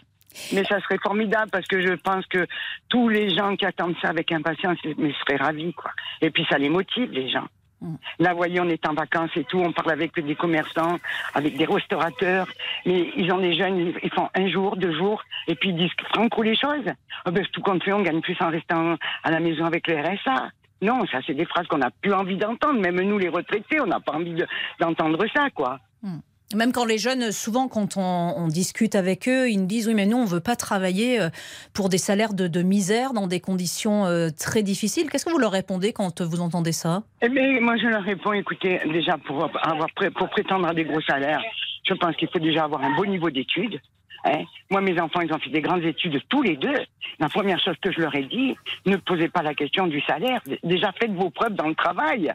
Mais 0.53 0.63
ça 0.63 0.79
serait 0.81 0.99
formidable 1.01 1.49
parce 1.51 1.67
que 1.67 1.81
je 1.81 1.93
pense 1.93 2.25
que 2.27 2.45
tous 2.89 3.09
les 3.09 3.35
gens 3.35 3.55
qui 3.55 3.65
attendent 3.65 3.95
ça 4.01 4.09
avec 4.09 4.31
impatience 4.31 4.77
mais 4.97 5.13
seraient 5.13 5.37
ravis, 5.37 5.73
quoi. 5.73 5.91
Et 6.21 6.29
puis 6.29 6.45
ça 6.49 6.57
les 6.57 6.69
motive, 6.69 7.11
les 7.11 7.29
gens. 7.29 7.47
Mm. 7.81 7.95
Là, 8.19 8.31
vous 8.31 8.37
voyez, 8.37 8.59
on 8.59 8.69
est 8.69 8.87
en 8.87 8.93
vacances 8.93 9.31
et 9.35 9.43
tout, 9.43 9.59
on 9.59 9.71
parle 9.71 9.91
avec 9.91 10.19
des 10.19 10.35
commerçants, 10.35 10.99
avec 11.33 11.57
des 11.57 11.65
restaurateurs, 11.65 12.47
mais 12.85 13.11
ils 13.15 13.31
ont 13.31 13.39
des 13.39 13.53
jeunes, 13.53 13.93
ils 14.01 14.13
font 14.13 14.29
un 14.33 14.47
jour, 14.49 14.77
deux 14.77 14.95
jours, 14.95 15.23
et 15.47 15.55
puis 15.55 15.69
ils 15.69 15.75
disent 15.75 15.91
franco 16.13 16.41
les 16.41 16.55
choses. 16.55 16.85
Oh 17.25 17.31
ben, 17.31 17.45
tout 17.51 17.61
compte 17.61 17.83
fait, 17.83 17.93
on 17.93 18.01
gagne 18.01 18.21
plus 18.21 18.37
en 18.39 18.49
restant 18.49 18.97
à 19.23 19.31
la 19.31 19.39
maison 19.39 19.65
avec 19.65 19.87
le 19.87 19.99
RSA. 19.99 20.49
Non, 20.81 21.05
ça, 21.07 21.19
c'est 21.25 21.33
des 21.33 21.45
phrases 21.45 21.67
qu'on 21.67 21.79
n'a 21.79 21.89
plus 22.01 22.13
envie 22.13 22.37
d'entendre. 22.37 22.79
Même 22.79 23.01
nous, 23.01 23.17
les 23.17 23.29
retraités, 23.29 23.81
on 23.81 23.87
n'a 23.87 23.99
pas 23.99 24.13
envie 24.13 24.35
d'entendre 24.79 25.25
ça, 25.35 25.49
quoi. 25.49 25.79
Mm. 26.03 26.19
Même 26.55 26.71
quand 26.71 26.85
les 26.85 26.97
jeunes, 26.97 27.31
souvent 27.33 27.67
quand 27.67 27.97
on, 27.97 28.47
discute 28.47 28.95
avec 28.95 29.27
eux, 29.27 29.49
ils 29.49 29.59
nous 29.59 29.65
disent 29.65 29.87
oui 29.87 29.93
mais 29.93 30.05
nous 30.05 30.17
on 30.17 30.23
veut 30.25 30.39
pas 30.39 30.55
travailler 30.55 31.19
euh, 31.19 31.29
pour 31.73 31.89
des 31.89 31.97
salaires 31.97 32.33
de, 32.33 32.61
misère 32.61 33.11
dans 33.11 33.27
des 33.27 33.41
conditions 33.41 34.05
euh, 34.05 34.29
très 34.29 34.63
difficiles. 34.63 35.09
Qu'est-ce 35.09 35.25
que 35.25 35.29
vous 35.31 35.39
leur 35.39 35.51
répondez 35.51 35.91
quand 35.91 36.21
vous 36.21 36.39
entendez 36.39 36.71
ça? 36.71 37.03
Eh 37.21 37.27
bien 37.27 37.59
moi 37.59 37.75
je 37.75 37.87
leur 37.87 38.01
réponds 38.01 38.31
écoutez 38.31 38.79
déjà 38.85 39.17
pour 39.17 39.49
avoir 39.61 39.87
pour 40.15 40.29
prétendre 40.29 40.67
à 40.67 40.73
des 40.73 40.85
gros 40.85 41.01
salaires, 41.01 41.41
je 41.83 41.93
pense 41.95 42.15
qu'il 42.15 42.29
faut 42.29 42.39
déjà 42.39 42.63
avoir 42.63 42.81
un 42.81 42.95
beau 42.95 43.05
niveau 43.05 43.29
d'études. 43.29 43.81
Hein. 44.23 44.43
Moi, 44.69 44.81
mes 44.81 44.99
enfants, 44.99 45.21
ils 45.21 45.33
ont 45.33 45.39
fait 45.39 45.49
des 45.49 45.61
grandes 45.61 45.83
études 45.83 46.21
tous 46.29 46.41
les 46.41 46.57
deux. 46.57 46.77
La 47.19 47.29
première 47.29 47.59
chose 47.59 47.75
que 47.81 47.91
je 47.91 47.99
leur 47.99 48.13
ai 48.15 48.23
dit, 48.23 48.55
ne 48.85 48.97
posez 48.97 49.29
pas 49.29 49.41
la 49.41 49.53
question 49.53 49.87
du 49.87 50.01
salaire. 50.01 50.41
Déjà, 50.63 50.91
faites 50.99 51.13
vos 51.13 51.29
preuves 51.29 51.53
dans 51.53 51.67
le 51.67 51.75
travail. 51.75 52.33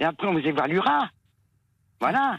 Et 0.00 0.04
après, 0.04 0.26
on 0.26 0.32
vous 0.32 0.46
évaluera. 0.46 1.08
Voilà. 2.00 2.38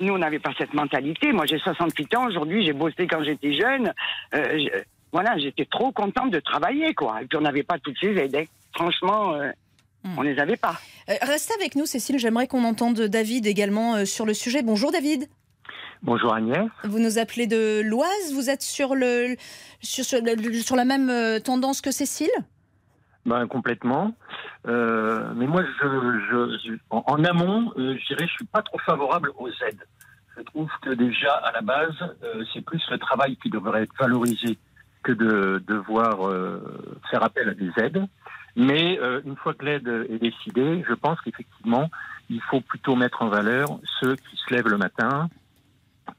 Nous, 0.00 0.12
on 0.12 0.18
n'avait 0.18 0.38
pas 0.38 0.52
cette 0.56 0.74
mentalité. 0.74 1.32
Moi, 1.32 1.46
j'ai 1.46 1.58
68 1.58 2.16
ans. 2.16 2.26
Aujourd'hui, 2.26 2.64
j'ai 2.64 2.72
bossé 2.72 3.06
quand 3.06 3.22
j'étais 3.22 3.52
jeune. 3.52 3.92
Euh, 4.34 4.68
voilà, 5.12 5.36
j'étais 5.38 5.64
trop 5.64 5.90
contente 5.90 6.30
de 6.30 6.40
travailler, 6.40 6.94
quoi. 6.94 7.20
Et 7.22 7.26
puis, 7.26 7.36
on 7.36 7.42
n'avait 7.42 7.62
pas 7.64 7.78
toutes 7.78 7.96
ces 8.00 8.12
aides. 8.16 8.36
Hein. 8.36 8.44
Franchement, 8.74 9.34
euh, 9.34 9.50
hmm. 10.04 10.18
on 10.18 10.22
ne 10.22 10.30
les 10.30 10.40
avait 10.40 10.56
pas. 10.56 10.76
Euh, 11.08 11.14
restez 11.22 11.54
avec 11.54 11.74
nous, 11.74 11.86
Cécile. 11.86 12.18
J'aimerais 12.18 12.46
qu'on 12.46 12.64
entende 12.64 13.00
David 13.00 13.46
également 13.46 14.04
sur 14.04 14.24
le 14.24 14.34
sujet. 14.34 14.62
Bonjour, 14.62 14.92
David. 14.92 15.28
Bonjour 16.02 16.32
Agnès. 16.32 16.68
Vous 16.84 17.00
nous 17.00 17.18
appelez 17.18 17.48
de 17.48 17.82
l'Oise. 17.84 18.32
Vous 18.32 18.50
êtes 18.50 18.62
sur, 18.62 18.94
le, 18.94 19.34
sur, 19.80 20.04
sur 20.04 20.76
la 20.76 20.84
même 20.84 21.40
tendance 21.40 21.80
que 21.80 21.90
Cécile? 21.90 22.30
Ben, 23.26 23.46
complètement. 23.46 24.14
Euh, 24.66 25.32
mais 25.34 25.46
moi, 25.46 25.62
je, 25.80 26.76
en, 26.90 27.24
amont, 27.24 27.72
euh, 27.76 27.96
je 27.98 28.06
dirais, 28.06 28.26
je 28.26 28.32
suis 28.32 28.46
pas 28.46 28.62
trop 28.62 28.78
favorable 28.78 29.30
aux 29.38 29.48
aides. 29.48 29.84
Je 30.36 30.42
trouve 30.42 30.70
que 30.82 30.90
déjà, 30.90 31.32
à 31.32 31.52
la 31.52 31.60
base, 31.60 31.96
euh, 32.22 32.44
c'est 32.52 32.64
plus 32.64 32.82
le 32.90 32.98
travail 32.98 33.36
qui 33.36 33.50
devrait 33.50 33.82
être 33.82 33.94
valorisé 33.98 34.58
que 35.02 35.12
de 35.12 35.62
devoir 35.66 36.30
faire 37.10 37.22
appel 37.22 37.48
à 37.48 37.54
des 37.54 37.70
aides. 37.76 38.04
Mais 38.56 38.98
une 39.24 39.36
fois 39.36 39.54
que 39.54 39.64
l'aide 39.64 39.88
est 40.10 40.18
décidée, 40.18 40.84
je 40.86 40.92
pense 40.92 41.20
qu'effectivement, 41.20 41.88
il 42.28 42.42
faut 42.42 42.60
plutôt 42.60 42.96
mettre 42.96 43.22
en 43.22 43.28
valeur 43.28 43.78
ceux 44.00 44.16
qui 44.16 44.36
se 44.36 44.52
lèvent 44.52 44.68
le 44.68 44.76
matin, 44.76 45.30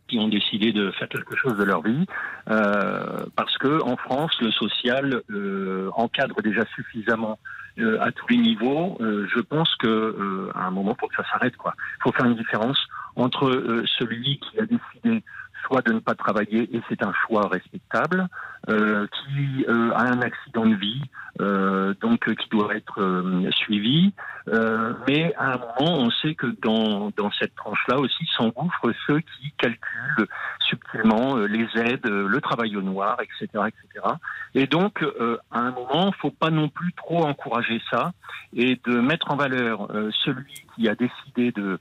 qui 0.08 0.20
ont 0.20 0.28
décidé 0.28 0.72
de 0.72 0.92
faire 0.92 1.10
quelque 1.10 1.36
chose 1.36 1.58
de 1.58 1.64
leur 1.64 1.82
vie, 1.82 2.06
euh, 2.50 3.26
parce 3.36 3.58
que 3.58 3.82
en 3.84 3.98
France, 3.98 4.32
le 4.42 4.52
social 4.52 5.22
euh, 5.30 5.90
encadre 5.96 6.42
déjà 6.42 6.66
suffisamment 6.76 7.38
euh, 7.80 7.98
à 8.02 8.12
tous 8.12 8.28
les 8.30 8.38
niveaux. 8.38 8.98
Euh, 9.00 9.26
je 9.34 9.40
pense 9.40 9.74
que 9.76 9.88
euh, 9.88 10.52
à 10.54 10.66
un 10.66 10.72
moment, 10.72 10.96
pour 10.96 11.10
que 11.10 11.16
ça 11.16 11.24
s'arrête, 11.32 11.56
quoi, 11.56 11.76
faut 12.02 12.12
faire 12.12 12.26
une 12.26 12.36
différence 12.36 12.78
entre 13.16 13.86
celui 13.98 14.40
qui 14.40 14.60
a 14.60 14.66
décidé 14.66 15.24
soit 15.64 15.86
de 15.86 15.94
ne 15.94 16.00
pas 16.00 16.16
travailler 16.16 16.76
et 16.76 16.82
c'est 16.90 17.04
un 17.04 17.14
choix 17.14 17.48
respectable, 17.48 18.28
qui 18.68 19.66
a 19.68 20.02
un 20.02 20.22
accident 20.22 20.66
de 20.66 20.76
vie, 20.76 21.02
donc 21.40 22.34
qui 22.36 22.50
doit 22.50 22.76
être 22.76 23.24
suivi, 23.52 24.14
Euh, 24.52 24.94
mais 25.08 25.34
à 25.36 25.54
un 25.54 25.58
moment, 25.58 26.00
on 26.00 26.10
sait 26.10 26.34
que 26.34 26.48
dans, 26.64 27.12
dans 27.16 27.32
cette 27.32 27.54
tranche-là 27.56 27.98
aussi 27.98 28.26
s'engouffrent 28.36 28.92
ceux 29.06 29.20
qui 29.20 29.52
calculent 29.58 30.28
subtilement 30.68 31.38
euh, 31.38 31.46
les 31.46 31.68
aides, 31.76 32.06
euh, 32.08 32.28
le 32.28 32.42
travail 32.42 32.76
au 32.76 32.82
noir, 32.82 33.18
etc., 33.22 33.66
etc. 33.68 34.16
Et 34.56 34.66
donc, 34.66 35.04
à 35.52 35.60
un 35.60 35.72
moment, 35.72 36.12
faut 36.14 36.32
pas 36.32 36.50
non 36.50 36.70
plus 36.70 36.94
trop 36.94 37.24
encourager 37.26 37.82
ça 37.92 38.12
et 38.56 38.80
de 38.86 39.00
mettre 39.00 39.30
en 39.32 39.36
valeur 39.36 39.88
celui 40.24 40.66
qui 40.76 40.90
a 40.90 40.96
décidé 40.96 41.52
de, 41.52 41.80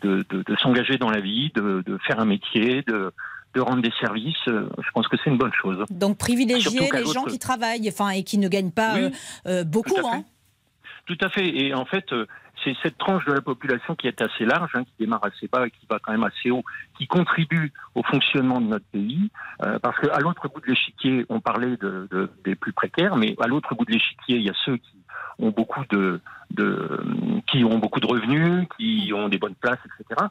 de, 0.00 0.24
de, 0.30 0.42
de 0.42 0.56
s'engager 0.56 0.96
dans 0.96 1.10
la 1.10 1.20
vie, 1.20 1.52
de, 1.54 1.82
de 1.84 1.98
faire 2.06 2.18
un 2.18 2.24
métier, 2.24 2.82
de 2.82 3.12
de 3.56 3.60
rendre 3.62 3.82
des 3.82 3.92
services, 4.00 4.36
je 4.46 4.90
pense 4.94 5.08
que 5.08 5.16
c'est 5.16 5.30
une 5.30 5.38
bonne 5.38 5.52
chose. 5.52 5.84
Donc 5.90 6.18
privilégier 6.18 6.88
les 6.92 7.06
gens 7.06 7.24
qui 7.24 7.38
travaillent 7.38 7.88
enfin, 7.88 8.10
et 8.10 8.22
qui 8.22 8.38
ne 8.38 8.48
gagnent 8.48 8.70
pas 8.70 8.94
beaucoup. 9.64 9.96
Hein. 10.06 10.24
Tout 11.06 11.18
à 11.20 11.28
fait. 11.28 11.46
Et 11.46 11.72
en 11.72 11.84
fait, 11.84 12.12
euh, 12.12 12.26
c'est 12.64 12.74
cette 12.82 12.98
tranche 12.98 13.24
de 13.26 13.32
la 13.32 13.40
population 13.40 13.94
qui 13.94 14.08
est 14.08 14.20
assez 14.20 14.44
large, 14.44 14.72
hein, 14.74 14.82
qui 14.84 14.92
démarre 14.98 15.24
assez 15.24 15.46
bas 15.46 15.66
et 15.66 15.70
qui 15.70 15.86
va 15.88 15.98
quand 16.00 16.12
même 16.12 16.24
assez 16.24 16.50
haut, 16.50 16.64
qui 16.98 17.06
contribue 17.06 17.72
au 17.94 18.02
fonctionnement 18.02 18.60
de 18.60 18.66
notre 18.66 18.86
pays. 18.86 19.30
Euh, 19.64 19.78
parce 19.78 19.98
qu'à 20.00 20.18
l'autre 20.18 20.48
bout 20.48 20.60
de 20.60 20.66
l'échiquier, 20.66 21.24
on 21.28 21.40
parlait 21.40 21.76
de, 21.76 22.08
de, 22.10 22.28
des 22.44 22.56
plus 22.56 22.72
précaires, 22.72 23.16
mais 23.16 23.36
à 23.40 23.46
l'autre 23.46 23.74
bout 23.76 23.84
de 23.84 23.92
l'échiquier, 23.92 24.36
il 24.36 24.42
y 24.42 24.50
a 24.50 24.54
ceux 24.64 24.78
qui 24.78 24.96
ont 25.38 25.50
beaucoup 25.50 25.84
de, 25.90 26.20
de, 26.50 27.00
qui 27.46 27.62
ont 27.62 27.78
beaucoup 27.78 28.00
de 28.00 28.06
revenus, 28.06 28.66
qui 28.76 29.12
ont 29.14 29.28
des 29.28 29.38
bonnes 29.38 29.54
places, 29.54 29.78
etc. 29.84 30.26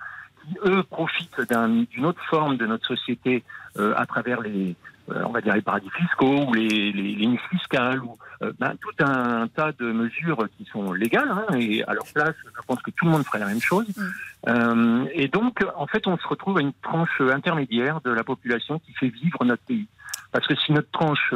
Qui 0.47 0.57
eux 0.65 0.83
profitent 0.83 1.41
d'une 1.49 2.05
autre 2.05 2.21
forme 2.29 2.57
de 2.57 2.65
notre 2.65 2.85
société 2.85 3.43
euh, 3.77 3.93
à 3.97 4.05
travers 4.05 4.41
les, 4.41 4.75
euh, 5.09 5.23
on 5.25 5.31
va 5.31 5.41
dire 5.41 5.53
les 5.53 5.61
paradis 5.61 5.89
fiscaux 5.89 6.45
ou 6.47 6.53
les, 6.53 6.91
les, 6.91 7.37
fiscales 7.49 8.01
ou 8.01 8.17
euh, 8.41 8.53
ben, 8.59 8.73
tout 8.79 9.03
un 9.03 9.47
tas 9.47 9.71
de 9.73 9.91
mesures 9.91 10.47
qui 10.57 10.65
sont 10.65 10.93
légales 10.93 11.29
hein, 11.29 11.55
et 11.55 11.83
à 11.83 11.93
leur 11.93 12.05
place, 12.13 12.35
je 12.43 12.61
pense 12.67 12.81
que 12.81 12.91
tout 12.91 13.05
le 13.05 13.11
monde 13.11 13.25
ferait 13.25 13.39
la 13.39 13.47
même 13.47 13.61
chose. 13.61 13.87
Mm. 14.47 15.07
Et 15.13 15.27
donc, 15.27 15.65
en 15.75 15.87
fait, 15.87 16.05
on 16.07 16.17
se 16.17 16.27
retrouve 16.27 16.59
à 16.59 16.61
une 16.61 16.73
tranche 16.83 17.19
intermédiaire 17.19 17.99
de 18.01 18.11
la 18.11 18.23
population 18.23 18.79
qui 18.79 18.93
fait 18.93 19.09
vivre 19.09 19.43
notre 19.43 19.63
pays. 19.63 19.87
Parce 20.31 20.45
que 20.47 20.55
si 20.55 20.71
notre 20.71 20.91
tranche 20.91 21.33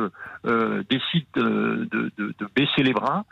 décide 0.90 1.26
de, 1.34 1.88
de, 1.92 2.12
de, 2.18 2.36
de, 2.38 2.48
baisser 2.56 2.84
les 2.84 2.94
bras, 2.94 3.26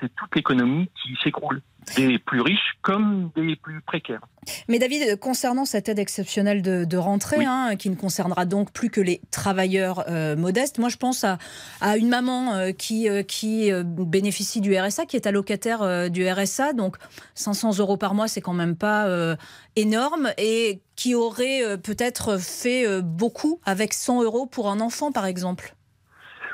c'est 0.00 0.14
toute 0.14 0.34
l'économie 0.34 0.88
qui 1.02 1.16
s'écroule, 1.22 1.60
des 1.96 2.18
plus 2.18 2.40
riches 2.40 2.78
comme 2.82 3.30
des 3.36 3.56
plus 3.56 3.80
précaires. 3.80 4.20
Mais 4.68 4.78
David, 4.78 5.18
concernant 5.18 5.64
cette 5.64 5.88
aide 5.88 5.98
exceptionnelle 5.98 6.62
de, 6.62 6.96
rentrée, 6.96 7.44
hein, 7.44 7.76
qui 7.76 7.90
ne 7.90 7.94
concernera 7.94 8.44
donc 8.44 8.72
plus 8.72 8.90
que 8.90 9.00
les 9.00 9.20
travailleurs 9.30 10.04
euh, 10.08 10.36
modestes, 10.36 10.78
moi 10.78 10.88
je 10.88 10.96
pense 10.96 11.24
à, 11.24 11.38
à 11.80 11.96
une 11.96 12.08
maman 12.08 12.54
euh, 12.54 12.72
qui, 12.72 13.08
qui 13.26 13.70
bénéficie 13.84 14.60
du 14.60 14.78
RSA, 14.78 15.06
qui 15.06 15.16
est 15.16 15.26
allocataire 15.26 16.10
du 16.10 16.28
RSA, 16.28 16.72
donc 16.72 16.96
500 17.34 17.78
euros 17.78 17.96
par 17.96 18.14
mois, 18.14 18.28
c'est 18.28 18.40
quand 18.40 18.52
même 18.52 18.76
pas 18.76 19.36
énorme, 19.76 20.30
et 20.38 20.80
qui 20.96 21.14
aurait 21.14 21.78
peut-être 21.78 22.38
fait 22.38 23.02
beaucoup 23.02 23.60
avec 23.64 23.92
100 23.92 24.22
euros 24.22 24.46
pour 24.46 24.70
un 24.70 24.80
enfant, 24.80 25.12
par 25.12 25.26
exemple. 25.26 25.74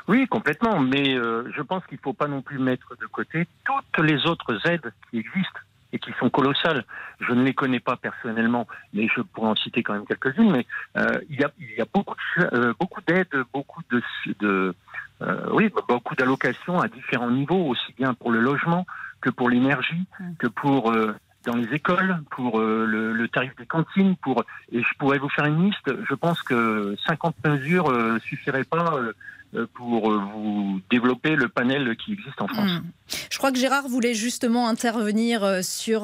Oui, 0.07 0.27
complètement. 0.27 0.79
Mais 0.79 1.15
euh, 1.15 1.49
je 1.55 1.61
pense 1.61 1.85
qu'il 1.85 1.97
ne 1.97 2.01
faut 2.01 2.13
pas 2.13 2.27
non 2.27 2.41
plus 2.41 2.59
mettre 2.59 2.95
de 2.99 3.05
côté 3.05 3.47
toutes 3.65 4.05
les 4.05 4.25
autres 4.25 4.67
aides 4.67 4.93
qui 5.09 5.19
existent 5.19 5.59
et 5.93 5.99
qui 5.99 6.11
sont 6.19 6.29
colossales. 6.29 6.85
Je 7.19 7.33
ne 7.33 7.43
les 7.43 7.53
connais 7.53 7.79
pas 7.79 7.97
personnellement, 7.97 8.67
mais 8.93 9.07
je 9.13 9.21
pourrais 9.21 9.49
en 9.49 9.55
citer 9.55 9.83
quand 9.83 9.93
même 9.93 10.05
quelques-unes. 10.05 10.51
Mais 10.51 10.65
euh, 10.97 11.19
il, 11.29 11.39
y 11.39 11.43
a, 11.43 11.51
il 11.59 11.75
y 11.77 11.81
a 11.81 11.85
beaucoup, 11.93 12.15
euh, 12.39 12.73
beaucoup 12.79 13.01
d'aides, 13.05 13.27
beaucoup 13.53 13.81
de, 13.91 14.01
de 14.39 14.75
oui, 15.51 15.71
beaucoup 15.87 16.15
d'allocations 16.15 16.79
à 16.79 16.87
différents 16.87 17.29
niveaux, 17.29 17.67
aussi 17.67 17.93
bien 17.95 18.15
pour 18.15 18.31
le 18.31 18.39
logement 18.39 18.87
que 19.21 19.29
pour 19.29 19.51
l'énergie, 19.51 20.07
mmh. 20.19 20.33
que 20.39 20.47
pour 20.47 20.91
dans 21.45 21.55
les 21.55 21.73
écoles, 21.73 22.21
pour 22.29 22.59
le, 22.59 23.13
le, 23.13 23.27
tarif 23.27 23.55
des 23.55 23.65
cantines, 23.65 24.15
pour 24.17 24.43
et 24.71 24.81
je 24.81 24.97
pourrais 24.97 25.17
vous 25.17 25.29
faire 25.29 25.45
une 25.45 25.65
liste. 25.65 25.91
Je 26.07 26.13
pense 26.15 26.41
que 26.43 26.95
50 27.07 27.35
mesures 27.45 27.89
euh, 27.89 28.19
suffiraient 28.19 28.63
pas 28.63 28.95
euh, 28.95 29.13
pour 29.73 30.11
euh, 30.11 30.21
vous 30.33 30.79
développer 30.89 31.35
le 31.35 31.47
panel 31.47 31.95
qui 31.97 32.13
existe 32.13 32.41
en 32.41 32.47
France. 32.47 32.71
Hmm. 32.71 33.15
Je 33.29 33.37
crois 33.37 33.51
que 33.51 33.57
Gérard 33.57 33.87
voulait 33.87 34.13
justement 34.13 34.67
intervenir 34.67 35.43
euh, 35.43 35.61
sur 35.61 36.03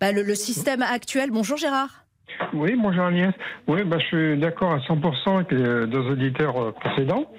bah, 0.00 0.12
le, 0.12 0.34
système 0.34 0.82
actuel. 0.82 1.30
Bonjour 1.30 1.56
Gérard. 1.56 2.04
Oui, 2.52 2.74
bonjour 2.76 3.04
Agnès. 3.04 3.32
Oui, 3.66 3.84
bah, 3.84 3.98
je 3.98 4.06
suis 4.06 4.38
d'accord 4.38 4.72
à 4.72 4.78
100% 4.78 5.36
avec 5.36 5.52
les 5.52 5.86
deux 5.86 6.10
auditeurs 6.10 6.74
précédents. 6.74 7.30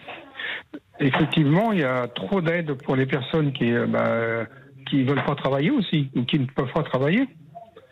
Effectivement, 0.99 1.71
il 1.73 1.79
y 1.79 1.83
a 1.83 2.07
trop 2.07 2.41
d'aide 2.41 2.73
pour 2.73 2.95
les 2.95 3.05
personnes 3.05 3.51
qui 3.51 3.65
ne 3.65 3.85
bah, 3.85 4.45
qui 4.89 5.03
veulent 5.03 5.23
pas 5.25 5.35
travailler 5.35 5.71
aussi 5.71 6.09
ou 6.15 6.23
qui 6.23 6.39
ne 6.39 6.45
peuvent 6.45 6.71
pas 6.71 6.83
travailler. 6.83 7.27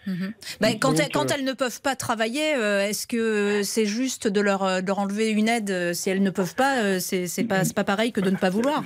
Mhm. 0.07 0.33
Ben, 0.59 0.79
quand, 0.79 0.99
euh, 0.99 1.25
elles, 1.33 1.45
ne 1.45 1.53
peuvent 1.53 1.81
pas 1.81 1.95
travailler, 1.95 2.55
euh, 2.55 2.87
est-ce 2.87 3.07
que 3.07 3.63
c'est 3.63 3.85
juste 3.85 4.27
de 4.27 4.41
leur, 4.41 4.63
euh, 4.63 4.81
de 4.81 4.87
leur, 4.87 4.99
enlever 4.99 5.31
une 5.31 5.47
aide 5.47 5.93
si 5.93 6.09
elles 6.09 6.23
ne 6.23 6.29
peuvent 6.29 6.55
pas 6.55 6.99
C'est 6.99 7.47
pas, 7.47 7.61
pas 7.75 7.83
pareil 7.83 8.11
que 8.11 8.21
de 8.21 8.29
ne 8.29 8.37
pas 8.37 8.49
vouloir? 8.49 8.83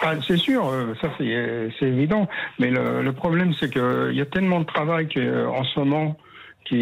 Ah, 0.00 0.14
c'est 0.26 0.36
sûr, 0.36 0.72
ça 1.00 1.10
c'est 1.18 1.86
évident. 1.86 2.28
Mais 2.58 2.70
le, 2.70 3.02
le 3.02 3.12
problème, 3.12 3.52
c'est 3.58 3.70
qu'il 3.70 4.14
y 4.14 4.20
a 4.20 4.26
tellement 4.26 4.60
de 4.60 4.66
travail 4.66 5.08
en 5.16 5.64
ce 5.64 5.80
moment 5.80 6.16
qui, 6.64 6.76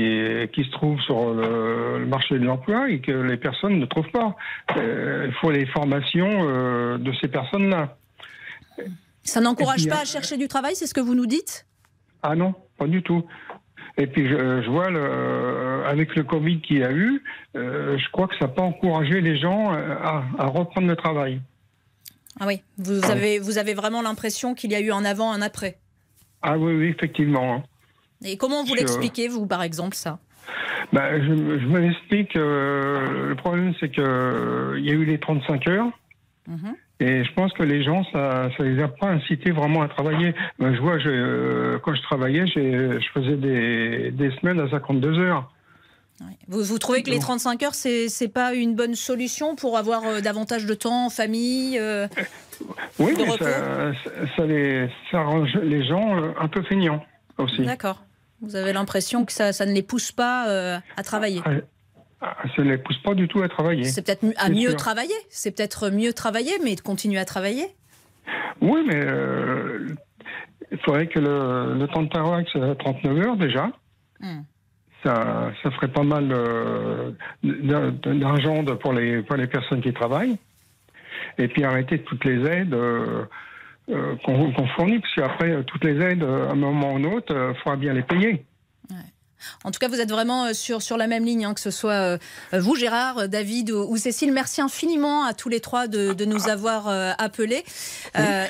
qui 0.52 0.64
se 0.64 0.71
trouve 0.73 1.00
sur 1.00 1.33
le, 1.33 2.05
marché 2.07 2.38
de 2.38 2.45
l'emploi 2.45 2.90
et 2.90 3.00
que 3.00 3.12
les 3.12 3.38
personnes 3.38 3.78
ne 3.78 3.87
trouvent 3.87 4.11
pas. 4.11 4.37
Il 4.76 5.33
faut 5.40 5.50
les 5.50 5.64
formations 5.66 6.99
de 6.99 7.12
ces 7.21 7.28
personnes-là. 7.28 7.97
Ça 9.23 9.40
n'encourage 9.40 9.88
pas 9.88 10.00
à 10.00 10.05
chercher 10.05 10.37
du 10.37 10.47
travail, 10.47 10.76
c'est 10.76 10.87
ce 10.87 10.95
que 10.95 11.00
vous 11.00 11.14
nous 11.14 11.26
dites? 11.26 11.66
Ah 12.23 12.37
non, 12.37 12.55
pas 12.78 12.87
du 12.87 13.02
tout. 13.02 13.25
Et 13.99 14.07
puis 14.07 14.29
je, 14.29 14.69
vois 14.69 14.91
le, 14.91 15.85
avec 15.87 16.15
le 16.17 16.23
Covid 16.23 16.61
qu'il 16.61 16.79
y 16.79 16.85
a 16.85 16.93
eu, 16.93 17.23
euh, 17.57 17.97
je 17.97 18.11
crois 18.11 18.29
que 18.29 18.35
ça 18.35 18.47
n'a 18.47 18.53
pas 18.53 18.62
encouragé 18.62 19.21
les 19.23 19.38
gens 19.38 19.73
euh, 19.73 19.95
à, 20.03 20.47
reprendre 20.47 20.87
le 20.87 20.97
travail. 20.97 21.41
Ah 22.38 22.47
oui, 22.47 22.62
vous 22.76 23.03
avez, 23.11 23.38
vous 23.38 23.57
avez 23.57 23.73
vraiment 23.73 24.03
l'impression 24.03 24.55
qu'il 24.55 24.71
y 24.73 24.75
a 24.75 24.81
eu 24.81 24.93
un 24.93 25.07
avant, 25.07 25.33
un 25.33 25.41
après 25.41 25.79
Ah 26.43 26.59
oui, 26.59 26.75
oui, 26.75 26.88
effectivement. 26.88 27.62
Et 28.23 28.37
comment 28.37 28.65
vous 28.65 28.75
l'expliquez, 28.75 29.29
vous, 29.29 29.47
par 29.47 29.62
exemple, 29.62 29.97
ça? 29.97 30.19
Bah, 30.93 31.19
Je, 31.19 31.26
je 31.26 31.67
me 31.67 31.81
l'explique. 31.81 32.37
Euh, 32.37 33.29
le 33.29 33.35
problème, 33.35 33.73
c'est 33.81 33.91
qu'il 33.91 34.05
y 34.05 34.91
a 34.91 34.93
eu 34.93 35.05
les 35.07 35.19
35 35.19 35.69
heures. 35.69 35.91
Mhm. 36.47 36.75
Et 36.99 37.25
je 37.25 37.33
pense 37.35 37.53
que 37.53 37.62
les 37.62 37.83
gens, 37.83 38.05
ça 38.11 38.49
ne 38.59 38.65
les 38.65 38.83
a 38.83 38.88
pas 38.88 39.09
incités 39.09 39.50
vraiment 39.50 39.83
à 39.83 39.88
travailler. 39.88 40.35
Ben, 40.59 40.75
je 40.75 40.81
vois, 40.81 40.99
je, 40.99 41.09
euh, 41.09 41.79
quand 41.83 41.95
je 41.95 42.03
travaillais, 42.03 42.47
je 42.47 43.07
faisais 43.12 43.37
des, 43.37 44.11
des, 44.12 44.31
semaines 44.38 44.61
à 44.61 44.71
52 44.71 45.19
heures. 45.19 45.53
Vous, 46.49 46.62
vous, 46.62 46.79
trouvez 46.79 47.03
que 47.03 47.11
les 47.11 47.19
35 47.19 47.62
heures, 47.65 47.75
c'est 47.75 48.07
n'est 48.23 48.29
pas 48.29 48.55
une 48.55 48.75
bonne 48.75 48.95
solution 48.95 49.57
pour 49.57 49.76
avoir 49.76 50.07
euh, 50.07 50.21
davantage 50.23 50.65
de 50.65 50.73
temps 50.73 51.07
en 51.07 51.11
famille 51.11 51.79
euh, 51.79 52.09
Oui, 52.99 53.12
mais 53.19 53.26
ça, 53.37 53.93
ça, 54.35 54.47
les, 54.47 54.88
ça 55.11 55.23
rend 55.23 55.45
les 55.62 55.87
gens 55.87 56.35
un 56.41 56.49
peu 56.49 56.62
feignants 56.62 57.05
aussi. 57.37 57.62
D'accord. 57.62 58.03
Vous 58.41 58.57
avez 58.57 58.73
l'impression 58.73 59.26
que 59.26 59.33
ça, 59.33 59.53
ça, 59.53 59.67
ne 59.67 59.73
les 59.73 59.83
pousse 59.83 60.12
pas 60.12 60.81
à 60.97 61.03
travailler 61.03 61.43
ça 62.21 62.63
ne 62.63 62.71
les 62.71 62.79
pousse 62.79 62.99
pas 62.99 63.15
du 63.15 63.29
tout 63.29 63.43
à 63.43 63.49
travailler. 63.49 63.85
C'est 63.85 64.05
peut-être 64.05 64.25
à 64.39 64.49
mieux 64.49 64.75
travailler. 64.75 65.15
C'est 65.29 65.55
peut-être 65.55 65.91
mieux 65.91 66.13
travailler, 66.13 66.53
mais 66.65 66.75
de 66.75 66.81
continuer 66.81 67.19
à 67.19 67.25
travailler. 67.25 67.67
Oui, 68.61 68.81
mais 68.87 69.01
euh, 69.05 69.89
il 70.73 70.79
faudrait 70.79 71.07
que 71.07 71.19
le, 71.19 71.87
temps 71.89 72.03
de 72.03 72.09
travail 72.09 72.47
soit 72.51 72.71
à 72.71 72.75
39 72.75 73.19
heures 73.19 73.37
déjà. 73.37 73.71
Hmm. 74.21 74.43
Ça, 75.05 75.53
ça, 75.63 75.71
ferait 75.73 75.93
pas 75.93 76.03
mal 76.03 76.33
euh, 76.33 77.13
d'argent 77.43 78.65
pour 78.81 78.93
les, 78.93 79.23
pour 79.23 79.37
les 79.37 79.47
personnes 79.47 79.83
qui 79.83 79.93
travaillent. 79.93 80.37
Et 81.39 81.49
puis 81.49 81.65
arrêter 81.65 82.03
toutes 82.03 82.25
les 82.25 82.45
aides 82.51 82.75
euh, 82.75 83.27
qu'on 84.25 84.67
fournit, 84.69 84.99
parce 84.99 85.15
qu'après, 85.15 85.63
toutes 85.65 85.85
les 85.85 86.03
aides, 86.03 86.25
à 86.25 86.51
un 86.51 86.55
moment 86.55 86.95
ou 86.95 86.97
un 86.97 87.05
autre, 87.05 87.33
il 87.33 87.57
faudra 87.61 87.77
bien 87.77 87.93
les 87.93 88.03
payer. 88.03 88.45
En 89.64 89.71
tout 89.71 89.78
cas, 89.78 89.88
vous 89.88 90.00
êtes 90.00 90.11
vraiment 90.11 90.47
euh, 90.47 90.52
sur, 90.52 90.83
sur 90.83 90.97
la 90.97 91.07
même 91.07 91.25
ligne, 91.25 91.45
hein, 91.45 91.55
que 91.55 91.61
ce 91.61 91.71
soit 91.71 91.93
euh, 91.93 92.19
vous, 92.52 92.76
Gérard, 92.76 93.28
David 93.28 93.71
ou, 93.71 93.97
Cécile. 93.97 94.33
Merci 94.33 94.61
infiniment 94.61 95.25
à 95.25 95.35
tous 95.35 95.49
les 95.49 95.61
trois 95.61 95.87
de, 95.87 96.25
nous 96.25 96.49
avoir 96.49 96.88
euh, 96.88 97.12
appelés. 97.19 97.64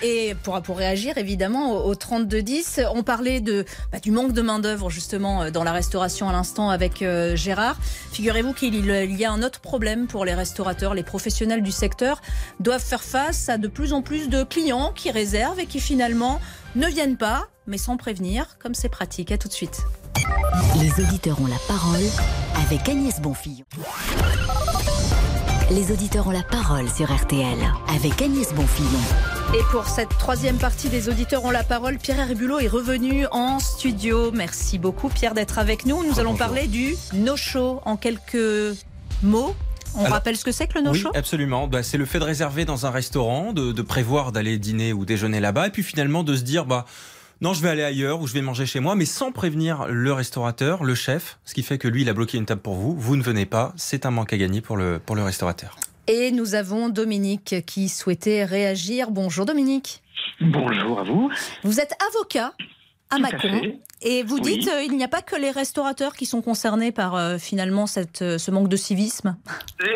et 0.02 0.34
pour, 0.42 0.60
pour 0.62 0.78
réagir, 0.78 1.18
évidemment, 1.18 1.84
au, 1.84 1.94
32-10, 1.94 2.86
on 2.94 3.02
parlait 3.02 3.40
de, 3.40 3.64
bah, 3.92 3.98
du 3.98 4.10
manque 4.10 4.32
de 4.32 4.42
main-d'œuvre, 4.42 4.90
justement, 4.90 5.50
dans 5.50 5.64
la 5.64 5.72
restauration 5.72 6.28
à 6.28 6.32
l'instant 6.32 6.70
avec 6.70 7.04
Gérard. 7.34 7.76
Figurez-vous 8.12 8.54
qu'il 8.54 9.16
y 9.16 9.24
a 9.24 9.32
un 9.32 9.42
autre 9.42 9.60
problème 9.60 10.06
pour 10.06 10.24
les 10.24 10.34
restaurateurs. 10.34 10.94
Les 10.94 11.02
professionnels 11.02 11.62
du 11.62 11.72
secteur 11.72 12.20
doivent 12.60 12.84
faire 12.84 13.02
face 13.02 13.48
à 13.48 13.58
de 13.58 13.68
plus 13.68 13.92
en 13.92 14.02
plus 14.02 14.28
de 14.28 14.42
clients 14.42 14.92
qui 14.94 15.10
réservent 15.10 15.60
et 15.60 15.66
qui 15.66 15.80
finalement 15.80 16.40
ne 16.74 16.86
viennent 16.86 17.16
pas, 17.16 17.48
mais 17.66 17.78
sans 17.78 17.96
prévenir, 17.96 18.58
comme 18.58 18.74
c'est 18.74 18.88
pratique. 18.88 19.32
À 19.32 19.38
tout 19.38 19.48
de 19.48 19.52
suite. 19.52 19.82
Les 20.80 21.04
auditeurs 21.04 21.40
ont 21.40 21.46
la 21.46 21.58
parole 21.68 22.04
avec 22.64 22.88
Agnès 22.88 23.20
Bonfillon. 23.20 23.64
Les 25.70 25.90
auditeurs 25.90 26.26
ont 26.28 26.32
la 26.32 26.42
parole 26.42 26.88
sur 26.88 27.12
RTL 27.12 27.58
avec 27.94 28.22
Agnès 28.22 28.52
Bonfillon. 28.54 29.00
Et 29.54 29.62
pour 29.70 29.86
cette 29.86 30.10
troisième 30.10 30.58
partie 30.58 30.88
des 30.88 31.08
auditeurs 31.08 31.44
ont 31.44 31.50
la 31.50 31.64
parole, 31.64 31.98
Pierre 31.98 32.20
Herbulot 32.20 32.58
est 32.58 32.68
revenu 32.68 33.26
en 33.30 33.58
studio. 33.58 34.30
Merci 34.32 34.78
beaucoup 34.78 35.08
Pierre 35.08 35.34
d'être 35.34 35.58
avec 35.58 35.86
nous. 35.86 36.04
Nous 36.04 36.20
allons 36.20 36.36
parler 36.36 36.66
du 36.66 36.94
no-show 37.14 37.80
en 37.84 37.96
quelques 37.96 38.76
mots. 39.22 39.54
On 39.98 40.04
rappelle 40.04 40.36
ce 40.36 40.44
que 40.44 40.52
c'est 40.52 40.66
que 40.66 40.78
le 40.78 40.84
no-show? 40.84 41.10
Oui, 41.12 41.18
absolument. 41.18 41.68
Bah, 41.68 41.82
c'est 41.82 41.96
le 41.96 42.04
fait 42.04 42.18
de 42.18 42.24
réserver 42.24 42.64
dans 42.66 42.84
un 42.84 42.90
restaurant, 42.90 43.54
de, 43.54 43.72
de 43.72 43.82
prévoir 43.82 44.30
d'aller 44.30 44.58
dîner 44.58 44.92
ou 44.92 45.06
déjeuner 45.06 45.40
là-bas, 45.40 45.68
et 45.68 45.70
puis 45.70 45.82
finalement 45.82 46.22
de 46.22 46.36
se 46.36 46.42
dire, 46.42 46.66
bah, 46.66 46.84
non, 47.42 47.52
je 47.52 47.60
vais 47.60 47.68
aller 47.68 47.82
ailleurs 47.82 48.22
ou 48.22 48.26
je 48.26 48.32
vais 48.32 48.40
manger 48.40 48.64
chez 48.64 48.80
moi, 48.80 48.94
mais 48.94 49.04
sans 49.04 49.30
prévenir 49.30 49.86
le 49.88 50.12
restaurateur, 50.12 50.84
le 50.84 50.94
chef, 50.94 51.38
ce 51.44 51.52
qui 51.52 51.62
fait 51.62 51.76
que 51.76 51.86
lui, 51.86 52.02
il 52.02 52.08
a 52.08 52.14
bloqué 52.14 52.38
une 52.38 52.46
table 52.46 52.62
pour 52.62 52.74
vous, 52.74 52.96
vous 52.96 53.16
ne 53.16 53.22
venez 53.22 53.44
pas, 53.44 53.74
c'est 53.76 54.06
un 54.06 54.10
manque 54.10 54.32
à 54.32 54.38
gagner 54.38 54.62
pour 54.62 54.78
le, 54.78 54.98
pour 54.98 55.16
le 55.16 55.22
restaurateur. 55.22 55.76
Et 56.06 56.30
nous 56.30 56.54
avons 56.54 56.88
Dominique 56.88 57.56
qui 57.66 57.90
souhaitait 57.90 58.44
réagir. 58.44 59.10
Bonjour 59.10 59.44
Dominique. 59.44 60.02
Bonjour 60.40 61.00
à 61.00 61.04
vous. 61.04 61.30
Vous 61.62 61.80
êtes 61.80 61.92
avocat 62.08 62.54
à 63.10 63.18
Macron. 63.18 63.78
Et 64.02 64.22
vous 64.22 64.40
dites 64.40 64.68
euh, 64.68 64.82
il 64.82 64.96
n'y 64.96 65.04
a 65.04 65.08
pas 65.08 65.22
que 65.22 65.36
les 65.36 65.50
restaurateurs 65.50 66.14
qui 66.14 66.26
sont 66.26 66.42
concernés 66.42 66.92
par 66.92 67.14
euh, 67.14 67.38
finalement 67.38 67.86
cette, 67.86 68.20
euh, 68.20 68.36
ce 68.36 68.50
manque 68.50 68.68
de 68.68 68.76
civisme? 68.76 69.36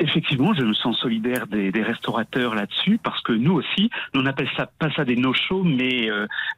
Effectivement, 0.01 0.55
je 0.55 0.63
me 0.63 0.73
sens 0.73 0.99
solidaire 0.99 1.47
des, 1.47 1.71
restaurateurs 1.83 2.55
là-dessus 2.55 2.99
parce 3.03 3.21
que 3.23 3.33
nous 3.33 3.53
aussi, 3.53 3.91
on 4.15 4.25
appelle 4.27 4.49
ça 4.57 4.71
pas 4.79 4.91
ça 4.93 5.05
des 5.05 5.17
no-shows, 5.17 5.65
mais 5.65 6.09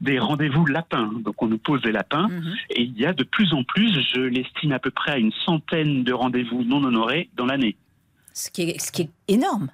des 0.00 0.18
rendez-vous 0.18 0.66
lapins. 0.66 1.11
Donc 1.25 1.42
on 1.42 1.47
nous 1.47 1.59
pose 1.59 1.80
des 1.82 1.92
lapins 1.92 2.28
mhm. 2.28 2.54
et 2.71 2.82
il 2.82 2.99
y 2.99 3.06
a 3.06 3.12
de 3.12 3.25
plus 3.25 3.52
en 3.54 3.64
plus, 3.64 4.00
je 4.14 4.21
l'estime 4.21 4.73
à 4.73 4.78
peu 4.78 4.90
près 4.90 5.12
à 5.12 5.18
une 5.18 5.32
centaine 5.44 6.04
de 6.04 6.12
rendez-vous 6.12 6.64
non 6.64 6.82
honorés 6.85 7.30
dans 7.37 7.47
l'année. 7.47 7.76
Ce 8.35 8.50
qui 8.50 8.62
est, 8.62 8.80
ce 8.80 8.90
qui 8.90 9.02
est 9.02 9.11
énorme. 9.28 9.68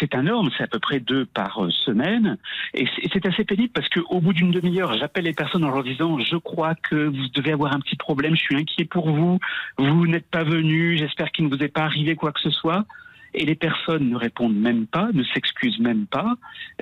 C'est 0.00 0.14
énorme, 0.14 0.50
c'est 0.56 0.64
à 0.64 0.66
peu 0.66 0.78
près 0.78 1.00
deux 1.00 1.24
par 1.26 1.64
euh, 1.64 1.70
semaine. 1.70 2.38
Et 2.74 2.86
c'est 3.12 3.26
assez 3.26 3.44
pénible 3.44 3.72
parce 3.72 3.88
qu'au 3.88 4.20
bout 4.20 4.32
d'une 4.32 4.50
demi-heure, 4.50 4.96
j'appelle 4.98 5.24
les 5.24 5.32
personnes 5.32 5.64
en 5.64 5.70
leur 5.70 5.84
disant 5.84 6.18
Je 6.18 6.36
crois 6.36 6.74
que 6.74 6.94
vous 6.94 7.28
devez 7.34 7.52
avoir 7.52 7.74
un 7.74 7.80
petit 7.80 7.96
problème, 7.96 8.34
je 8.34 8.40
suis 8.40 8.56
inquiet 8.56 8.84
pour 8.84 9.10
vous, 9.10 9.38
vous 9.78 10.06
n'êtes 10.06 10.28
pas 10.30 10.44
venu, 10.44 10.96
j'espère 10.96 11.30
qu'il 11.30 11.46
ne 11.46 11.50
vous 11.50 11.62
est 11.62 11.68
pas 11.68 11.82
arrivé 11.82 12.16
quoi 12.16 12.32
que 12.32 12.40
ce 12.40 12.50
soit 12.50 12.84
et 13.38 13.44
les 13.44 13.54
personnes 13.54 14.10
ne 14.10 14.16
répondent 14.16 14.56
même 14.56 14.86
pas, 14.86 15.10
ne 15.14 15.22
s'excusent 15.22 15.78
même 15.78 16.06
pas. 16.06 16.34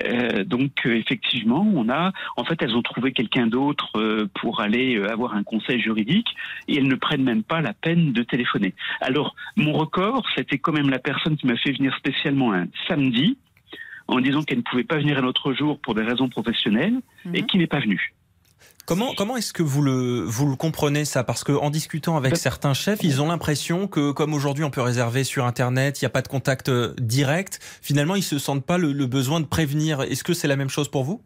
Euh, 0.03 0.43
donc 0.43 0.71
euh, 0.85 0.95
effectivement, 0.95 1.65
on 1.75 1.87
a, 1.89 2.11
en 2.35 2.43
fait, 2.43 2.61
elles 2.61 2.75
ont 2.75 2.81
trouvé 2.81 3.11
quelqu'un 3.11 3.45
d'autre 3.45 3.89
euh, 3.95 4.27
pour 4.33 4.59
aller 4.59 4.97
avoir 5.09 5.35
un 5.35 5.43
conseil 5.43 5.79
juridique 5.79 6.27
et 6.67 6.77
elles 6.77 6.87
ne 6.87 6.95
prennent 6.95 7.23
même 7.23 7.43
pas 7.43 7.61
la 7.61 7.73
peine 7.73 8.11
de 8.11 8.23
téléphoner. 8.23 8.73
Alors 9.01 9.35
mon 9.55 9.71
record, 9.73 10.25
c'était 10.35 10.57
quand 10.57 10.73
même 10.73 10.89
la 10.89 10.99
personne 10.99 11.37
qui 11.37 11.45
m'a 11.45 11.57
fait 11.57 11.73
venir 11.73 11.95
spécialement 11.95 12.53
un 12.53 12.65
samedi 12.87 13.37
en 14.07 14.19
disant 14.19 14.41
qu'elle 14.41 14.59
ne 14.59 14.63
pouvait 14.63 14.83
pas 14.83 14.97
venir 14.97 15.19
un 15.19 15.25
autre 15.25 15.53
jour 15.53 15.79
pour 15.79 15.93
des 15.93 16.03
raisons 16.03 16.29
professionnelles 16.29 17.01
et 17.33 17.41
mhm. 17.41 17.47
qui 17.47 17.57
n'est 17.59 17.67
pas 17.67 17.79
venue. 17.79 18.13
Comment, 18.87 19.13
comment 19.13 19.35
est-ce 19.35 19.51
que 19.51 19.63
vous 19.63 19.81
le, 19.81 20.23
vous 20.23 20.47
le 20.47 20.55
comprenez 20.55 21.03
ça? 21.03 21.25
Parce 21.25 21.43
qu'en 21.43 21.69
discutant 21.69 22.15
avec 22.15 22.31
bah 22.31 22.37
certains 22.37 22.73
chefs, 22.73 23.03
ils 23.03 23.21
ont 23.21 23.27
l'impression 23.27 23.85
que 23.89 24.13
comme 24.13 24.33
aujourd'hui 24.33 24.63
on 24.63 24.69
peut 24.69 24.81
réserver 24.81 25.25
sur 25.25 25.45
Internet, 25.45 26.01
il 26.01 26.05
n'y 26.05 26.07
a 26.07 26.09
pas 26.09 26.21
de 26.21 26.29
contact 26.29 26.69
euh, 26.69 26.93
direct, 26.97 27.59
finalement 27.81 28.15
ils 28.15 28.23
se 28.23 28.39
sentent 28.39 28.65
pas 28.65 28.77
le 28.77 29.05
besoin 29.05 29.41
de 29.41 29.45
prévenir. 29.45 30.03
Est-ce 30.03 30.23
que 30.23 30.33
c'est 30.33 30.47
la 30.47 30.55
même 30.55 30.69
chose 30.69 30.89
pour 30.89 31.03
vous? 31.03 31.21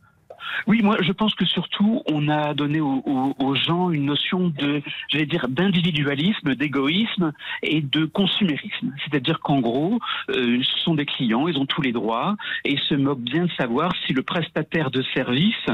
Oui, 0.68 0.82
moi, 0.82 0.98
je 1.02 1.12
pense 1.12 1.34
que 1.36 1.46
surtout, 1.46 2.02
on 2.12 2.30
a 2.30 2.54
donné 2.54 2.80
aux, 2.82 3.56
gens 3.56 3.92
une 3.92 4.06
notion 4.06 4.50
de, 4.50 4.82
j'allais 5.10 5.26
dire, 5.26 5.48
d'individualisme, 5.48 6.56
d'égoïsme 6.56 7.34
et 7.64 7.82
de 7.82 8.06
consumérisme. 8.06 8.94
C'est-à-dire 9.04 9.40
qu'en 9.40 9.60
gros, 9.60 10.00
euh, 10.30 10.62
ce 10.64 10.80
sont 10.80 10.96
des 10.96 11.06
clients, 11.06 11.48
ils 11.48 11.58
ont 11.58 11.66
tous 11.66 11.82
les 11.82 11.92
droits 11.92 12.36
et 12.66 12.74
ils 12.74 12.80
se 12.80 12.96
moquent 12.96 13.22
bien 13.22 13.46
de 13.46 13.52
savoir 13.52 13.92
si 14.06 14.14
le 14.14 14.24
prestataire 14.24 14.92
de 14.92 15.04
service 15.14 15.66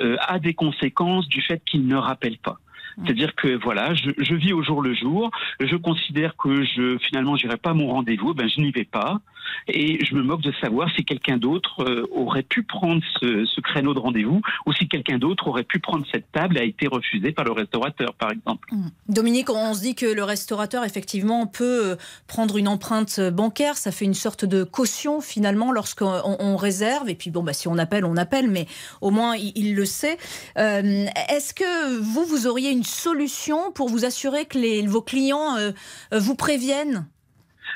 euh, 0.00 0.16
a 0.26 0.38
des 0.38 0.54
conséquences 0.54 1.28
du 1.28 1.40
fait 1.42 1.62
qu'il 1.64 1.86
ne 1.86 1.96
rappelle 1.96 2.38
pas. 2.38 2.58
C'est-à-dire 3.04 3.34
que 3.34 3.60
voilà, 3.62 3.94
je, 3.94 4.10
je, 4.18 4.34
vis 4.34 4.52
au 4.52 4.62
jour 4.62 4.82
le 4.82 4.94
jour. 4.94 5.30
Je 5.60 5.76
considère 5.76 6.36
que 6.36 6.64
je 6.64 6.98
finalement 6.98 7.36
j'irai 7.36 7.56
pas 7.56 7.70
à 7.70 7.74
mon 7.74 7.88
rendez-vous, 7.88 8.34
ben 8.34 8.48
je 8.48 8.60
n'y 8.60 8.70
vais 8.70 8.84
pas. 8.84 9.20
Et 9.68 10.04
je 10.04 10.14
me 10.14 10.22
moque 10.22 10.42
de 10.42 10.52
savoir 10.60 10.88
si 10.94 11.04
quelqu'un 11.04 11.36
d'autre 11.36 11.82
euh, 11.82 12.06
aurait 12.12 12.42
pu 12.42 12.62
prendre 12.62 13.02
ce, 13.20 13.44
ce 13.44 13.60
créneau 13.60 13.94
de 13.94 13.98
rendez-vous 13.98 14.40
ou 14.66 14.72
si 14.72 14.88
quelqu'un 14.88 15.18
d'autre 15.18 15.48
aurait 15.48 15.64
pu 15.64 15.78
prendre 15.78 16.04
cette 16.10 16.30
table 16.32 16.56
et 16.56 16.60
a 16.60 16.64
été 16.64 16.86
refusé 16.86 17.32
par 17.32 17.44
le 17.44 17.52
restaurateur, 17.52 18.14
par 18.14 18.30
exemple. 18.30 18.68
Mmh. 18.72 18.88
Dominique, 19.08 19.50
on 19.50 19.74
se 19.74 19.80
dit 19.80 19.94
que 19.94 20.06
le 20.06 20.24
restaurateur 20.24 20.84
effectivement 20.84 21.46
peut 21.46 21.90
euh, 21.90 21.96
prendre 22.26 22.56
une 22.56 22.68
empreinte 22.68 23.20
bancaire. 23.20 23.76
Ça 23.76 23.92
fait 23.92 24.04
une 24.04 24.14
sorte 24.14 24.44
de 24.44 24.64
caution 24.64 25.20
finalement 25.20 25.72
lorsqu'on 25.72 26.20
on 26.38 26.56
réserve. 26.56 27.08
Et 27.08 27.14
puis 27.14 27.30
bon, 27.30 27.42
bah, 27.42 27.52
si 27.52 27.68
on 27.68 27.78
appelle, 27.78 28.04
on 28.04 28.16
appelle, 28.16 28.48
mais 28.50 28.66
au 29.00 29.10
moins 29.10 29.36
il, 29.36 29.74
le 29.74 29.84
sait. 29.84 30.18
Euh, 30.58 31.06
Est-ce 31.28 31.54
que 31.54 31.98
vous, 32.00 32.24
vous 32.24 32.46
auriez 32.46 32.70
une 32.70 32.79
solution 32.84 33.72
pour 33.72 33.88
vous 33.88 34.04
assurer 34.04 34.46
que 34.46 34.58
les, 34.58 34.86
vos 34.86 35.02
clients 35.02 35.56
euh, 35.56 35.72
euh, 36.12 36.18
vous 36.18 36.34
préviennent? 36.34 37.06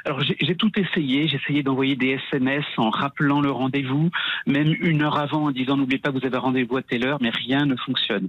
Alors 0.05 0.21
j'ai 0.21 0.57
tout 0.57 0.73
essayé, 0.77 1.29
j'ai 1.29 1.37
essayé 1.37 1.63
d'envoyer 1.63 1.97
des 1.97 2.19
SMS 2.29 2.65
en 2.77 2.91
rappelant 2.91 3.41
le 3.41 3.51
rendez-vous, 3.51 4.11
même 4.47 4.75
une 4.81 5.03
heure 5.03 5.17
avant 5.17 5.45
en 5.45 5.51
disant 5.51 5.77
n'oubliez 5.77 6.01
pas 6.01 6.11
vous 6.11 6.27
avez 6.27 6.37
rendez-vous 6.37 6.77
à 6.77 6.83
telle 6.83 7.07
heure, 7.07 7.19
mais 7.23 7.31
rien 7.31 7.65
ne 7.65 7.77
fonctionne. 7.77 8.29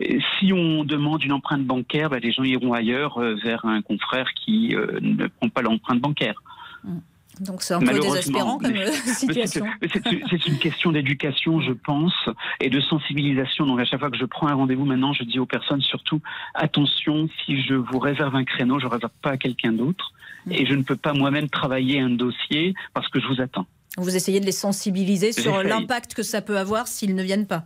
si 0.00 0.52
on 0.52 0.84
demande 0.84 1.22
une 1.22 1.32
empreinte 1.32 1.64
bancaire, 1.64 2.10
bah, 2.10 2.18
les 2.18 2.32
gens 2.32 2.42
iront 2.42 2.74
ailleurs 2.74 3.18
euh, 3.18 3.36
vers 3.42 3.64
un 3.64 3.80
confrère 3.80 4.34
qui 4.34 4.76
ne 5.00 5.26
prend 5.28 5.48
pas 5.48 5.62
l'empreinte 5.62 6.00
bancaire. 6.00 6.42
Mmh. 6.82 6.98
Donc 7.40 7.62
c'est 7.62 7.74
un 7.74 7.80
peu 7.80 7.98
désespérant 7.98 8.58
comme 8.58 8.76
euh, 8.76 8.90
situation. 9.06 9.66
C'est 9.92 10.46
une 10.46 10.58
question 10.58 10.92
d'éducation, 10.92 11.60
je 11.60 11.72
pense, 11.72 12.14
et 12.60 12.70
de 12.70 12.80
sensibilisation. 12.80 13.66
Donc 13.66 13.80
à 13.80 13.84
chaque 13.84 14.00
fois 14.00 14.10
que 14.10 14.16
je 14.16 14.24
prends 14.24 14.48
un 14.48 14.54
rendez-vous 14.54 14.84
maintenant, 14.84 15.12
je 15.12 15.24
dis 15.24 15.38
aux 15.38 15.46
personnes 15.46 15.80
surtout 15.80 16.20
attention, 16.54 17.28
si 17.44 17.62
je 17.62 17.74
vous 17.74 17.98
réserve 17.98 18.34
un 18.36 18.44
créneau, 18.44 18.78
je 18.78 18.86
ne 18.86 18.90
réserve 18.90 19.12
pas 19.22 19.30
à 19.30 19.36
quelqu'un 19.36 19.72
d'autre, 19.72 20.12
et 20.50 20.66
je 20.66 20.74
ne 20.74 20.82
peux 20.82 20.96
pas 20.96 21.12
moi-même 21.12 21.48
travailler 21.48 22.00
un 22.00 22.10
dossier 22.10 22.74
parce 22.92 23.08
que 23.08 23.20
je 23.20 23.26
vous 23.26 23.40
attends. 23.40 23.66
Vous 23.96 24.16
essayez 24.16 24.40
de 24.40 24.46
les 24.46 24.52
sensibiliser 24.52 25.32
sur 25.32 25.62
l'impact 25.62 26.14
que 26.14 26.22
ça 26.22 26.42
peut 26.42 26.58
avoir 26.58 26.88
s'ils 26.88 27.14
ne 27.14 27.22
viennent 27.22 27.46
pas. 27.46 27.64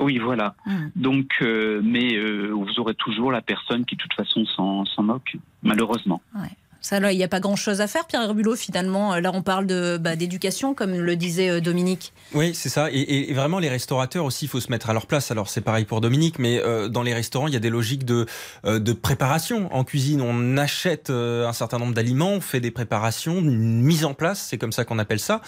Oui, 0.00 0.18
voilà. 0.18 0.54
Mm. 0.66 0.86
Donc, 0.96 1.30
euh, 1.42 1.80
mais 1.84 2.14
euh, 2.14 2.50
vous 2.52 2.80
aurez 2.80 2.94
toujours 2.94 3.30
la 3.30 3.42
personne 3.42 3.84
qui, 3.84 3.96
de 3.96 4.00
toute 4.00 4.14
façon, 4.14 4.44
s'en 4.46 5.02
moque, 5.02 5.36
malheureusement. 5.62 6.22
Ouais. 6.34 6.48
Ça, 6.82 6.98
là, 6.98 7.12
il 7.12 7.18
n'y 7.18 7.24
a 7.24 7.28
pas 7.28 7.40
grand-chose 7.40 7.82
à 7.82 7.86
faire, 7.86 8.06
Pierre 8.06 8.22
Herbulot, 8.22 8.56
finalement. 8.56 9.12
Euh, 9.12 9.20
là, 9.20 9.30
on 9.34 9.42
parle 9.42 9.66
de, 9.66 9.98
bah, 10.00 10.16
d'éducation, 10.16 10.74
comme 10.74 10.92
le 10.92 11.14
disait 11.14 11.50
euh, 11.50 11.60
Dominique. 11.60 12.14
Oui, 12.32 12.54
c'est 12.54 12.70
ça. 12.70 12.88
Et, 12.90 13.32
vraiment, 13.34 13.58
les 13.58 13.68
restaurateurs 13.68 14.24
aussi, 14.24 14.46
il 14.46 14.48
faut 14.48 14.60
se 14.60 14.70
mettre 14.70 14.88
à 14.88 14.94
leur 14.94 15.06
place. 15.06 15.30
Alors, 15.30 15.50
c'est 15.50 15.60
pareil 15.60 15.84
pour 15.84 16.00
Dominique, 16.00 16.38
mais 16.38 16.58
euh, 16.58 16.88
dans 16.88 17.02
les 17.02 17.12
restaurants, 17.12 17.48
il 17.48 17.52
y 17.52 17.56
a 17.56 17.60
des 17.60 17.68
logiques 17.68 18.06
de, 18.06 18.26
de 18.64 18.92
préparation. 18.92 19.72
En 19.74 19.84
cuisine, 19.84 20.22
on 20.22 20.56
achète 20.56 21.10
un 21.10 21.52
certain 21.52 21.78
nombre 21.78 21.92
d'aliments, 21.92 22.32
on 22.32 22.40
fait 22.40 22.60
des 22.60 22.70
préparations, 22.70 23.40
une 23.40 23.82
mise 23.82 24.04
en 24.04 24.14
place, 24.14 24.46
c'est 24.48 24.58
comme 24.58 24.72
ça 24.72 24.84
qu'on 24.84 24.98
appelle 24.98 25.20
ça. 25.20 25.42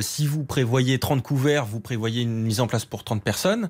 si 0.00 0.26
vous 0.26 0.44
prévoyez 0.44 0.98
30 0.98 1.22
couverts, 1.22 1.64
vous 1.64 1.80
prévoyez 1.80 2.22
une 2.22 2.42
mise 2.42 2.60
en 2.60 2.66
place 2.66 2.84
pour 2.84 3.04
30 3.04 3.22
personnes. 3.22 3.68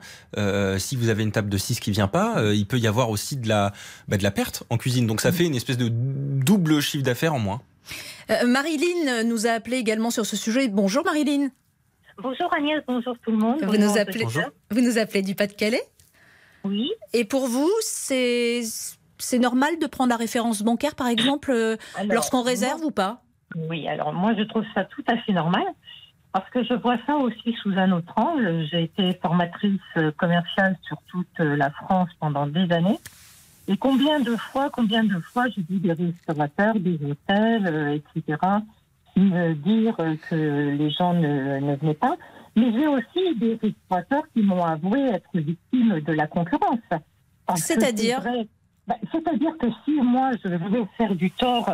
si 0.78 0.96
vous 0.96 1.08
avez 1.08 1.22
une 1.22 1.32
table 1.32 1.48
de 1.48 1.58
6 1.58 1.80
qui 1.80 1.90
vient 1.90 2.08
pas, 2.08 2.42
il 2.52 2.66
peut 2.66 2.78
y 2.78 2.86
avoir 2.86 3.10
aussi 3.10 3.36
de 3.36 3.48
la, 3.48 3.72
bah, 4.08 4.16
de 4.16 4.22
la 4.22 4.30
perte 4.30 4.64
en 4.70 4.76
cuisine. 4.76 5.06
Donc, 5.06 5.20
ça 5.20 5.30
mmh. 5.30 5.34
fait 5.34 5.44
une 5.44 5.54
espèce 5.54 5.78
de 5.78 5.88
double 5.90 6.81
chiffre 6.82 7.04
d'affaires 7.04 7.34
en 7.34 7.38
moins. 7.38 7.60
Euh, 8.30 8.46
Marilyn 8.46 9.24
nous 9.24 9.46
a 9.46 9.50
appelé 9.50 9.76
également 9.76 10.10
sur 10.10 10.26
ce 10.26 10.36
sujet. 10.36 10.68
Bonjour 10.68 11.04
Marilyn. 11.04 11.48
Bonjour 12.18 12.52
Agnès, 12.54 12.82
bonjour 12.86 13.16
tout 13.24 13.30
le 13.30 13.38
monde. 13.38 13.62
Vous, 13.62 13.76
nous 13.76 13.98
appelez, 13.98 14.24
vous 14.70 14.80
nous 14.80 14.98
appelez 14.98 15.22
du 15.22 15.34
Pas-de-Calais 15.34 15.82
Oui. 16.64 16.90
Et 17.12 17.24
pour 17.24 17.46
vous, 17.46 17.70
c'est 17.80 18.62
normal 19.40 19.78
de 19.78 19.86
prendre 19.86 20.10
la 20.10 20.16
référence 20.16 20.62
bancaire, 20.62 20.94
par 20.94 21.08
exemple, 21.08 21.50
euh, 21.50 21.76
lorsqu'on 22.08 22.42
réserve 22.42 22.82
ou 22.84 22.90
pas? 22.90 23.22
Oui, 23.56 23.88
alors 23.88 24.12
moi 24.12 24.34
je 24.36 24.42
trouve 24.44 24.64
ça 24.74 24.84
tout 24.84 25.04
à 25.08 25.16
fait 25.18 25.32
normal. 25.32 25.64
Parce 26.32 26.48
que 26.48 26.64
je 26.64 26.72
vois 26.72 26.96
ça 27.06 27.16
aussi 27.16 27.54
sous 27.62 27.72
un 27.76 27.92
autre 27.92 28.12
angle. 28.16 28.66
J'ai 28.70 28.84
été 28.84 29.18
formatrice 29.20 29.80
commerciale 30.16 30.78
sur 30.86 30.96
toute 31.10 31.38
la 31.38 31.70
France 31.70 32.08
pendant 32.20 32.46
des 32.46 32.72
années. 32.72 32.98
Et 33.68 33.76
combien 33.76 34.20
de 34.20 34.36
fois, 34.36 34.70
combien 34.70 35.04
de 35.04 35.18
fois 35.20 35.48
j'ai 35.48 35.62
vu 35.62 35.78
des 35.78 35.92
restaurateurs, 35.92 36.78
des 36.78 36.98
hôtels, 37.04 37.66
euh, 37.66 37.98
etc., 38.16 38.38
me 39.16 39.54
dire 39.54 39.96
que 40.28 40.70
les 40.70 40.90
gens 40.90 41.14
ne, 41.14 41.60
ne 41.60 41.76
venaient 41.76 41.94
pas. 41.94 42.16
Mais 42.56 42.72
j'ai 42.72 42.86
aussi 42.86 43.36
des 43.36 43.58
restaurateurs 43.62 44.24
qui 44.34 44.42
m'ont 44.42 44.64
avoué 44.64 45.00
être 45.00 45.30
victimes 45.34 46.00
de 46.00 46.12
la 46.12 46.26
concurrence. 46.26 46.80
C'est-à-dire 47.56 48.22
bah, 48.86 48.96
C'est-à-dire 49.10 49.56
que 49.58 49.66
si 49.84 49.92
moi 49.92 50.32
je 50.42 50.48
veux 50.48 50.86
faire 50.96 51.14
du 51.14 51.30
tort 51.30 51.68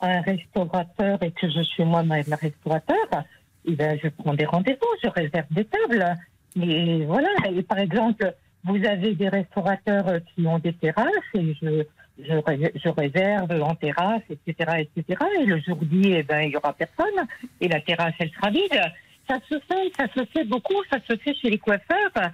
à 0.00 0.06
un 0.08 0.20
restaurateur 0.22 1.22
et 1.22 1.30
que 1.30 1.48
je 1.48 1.62
suis 1.62 1.84
moi-même 1.84 2.34
restaurateur, 2.40 3.24
eh 3.66 3.74
ben, 3.74 3.98
je 4.02 4.08
prends 4.08 4.34
des 4.34 4.44
rendez-vous, 4.44 4.88
je 5.02 5.08
réserve 5.08 5.46
des 5.50 5.64
tables. 5.64 6.16
Mais 6.56 7.04
voilà, 7.04 7.28
et 7.50 7.62
par 7.62 7.78
exemple, 7.78 8.34
vous 8.64 8.84
avez 8.84 9.14
des 9.14 9.28
restaurateurs 9.28 10.08
euh, 10.08 10.18
qui 10.34 10.46
ont 10.46 10.58
des 10.58 10.72
terrasses 10.72 11.08
et 11.34 11.54
je, 11.60 11.84
je, 12.18 12.88
réserve 12.88 13.50
en 13.62 13.74
terrasse, 13.74 14.22
etc., 14.30 14.86
etc. 14.96 15.20
Et 15.40 15.44
le 15.44 15.60
jour 15.60 15.78
dit, 15.82 16.12
eh 16.14 16.22
ben, 16.22 16.40
il 16.40 16.50
y 16.50 16.56
aura 16.56 16.72
personne 16.72 17.26
et 17.60 17.68
la 17.68 17.80
terrasse, 17.80 18.14
elle 18.18 18.30
sera 18.30 18.50
vide. 18.50 18.80
ça 19.28 19.38
se 19.48 19.58
fait, 19.60 19.92
ça 19.96 20.06
se 20.14 20.24
fait 20.32 20.44
beaucoup, 20.44 20.82
ça 20.90 20.98
se 21.08 21.16
fait 21.16 21.34
chez 21.34 21.50
les 21.50 21.58
coiffeurs. 21.58 22.30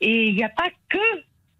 Et 0.00 0.28
il 0.28 0.34
n'y 0.34 0.44
a 0.44 0.48
pas 0.48 0.70
que, 0.88 0.98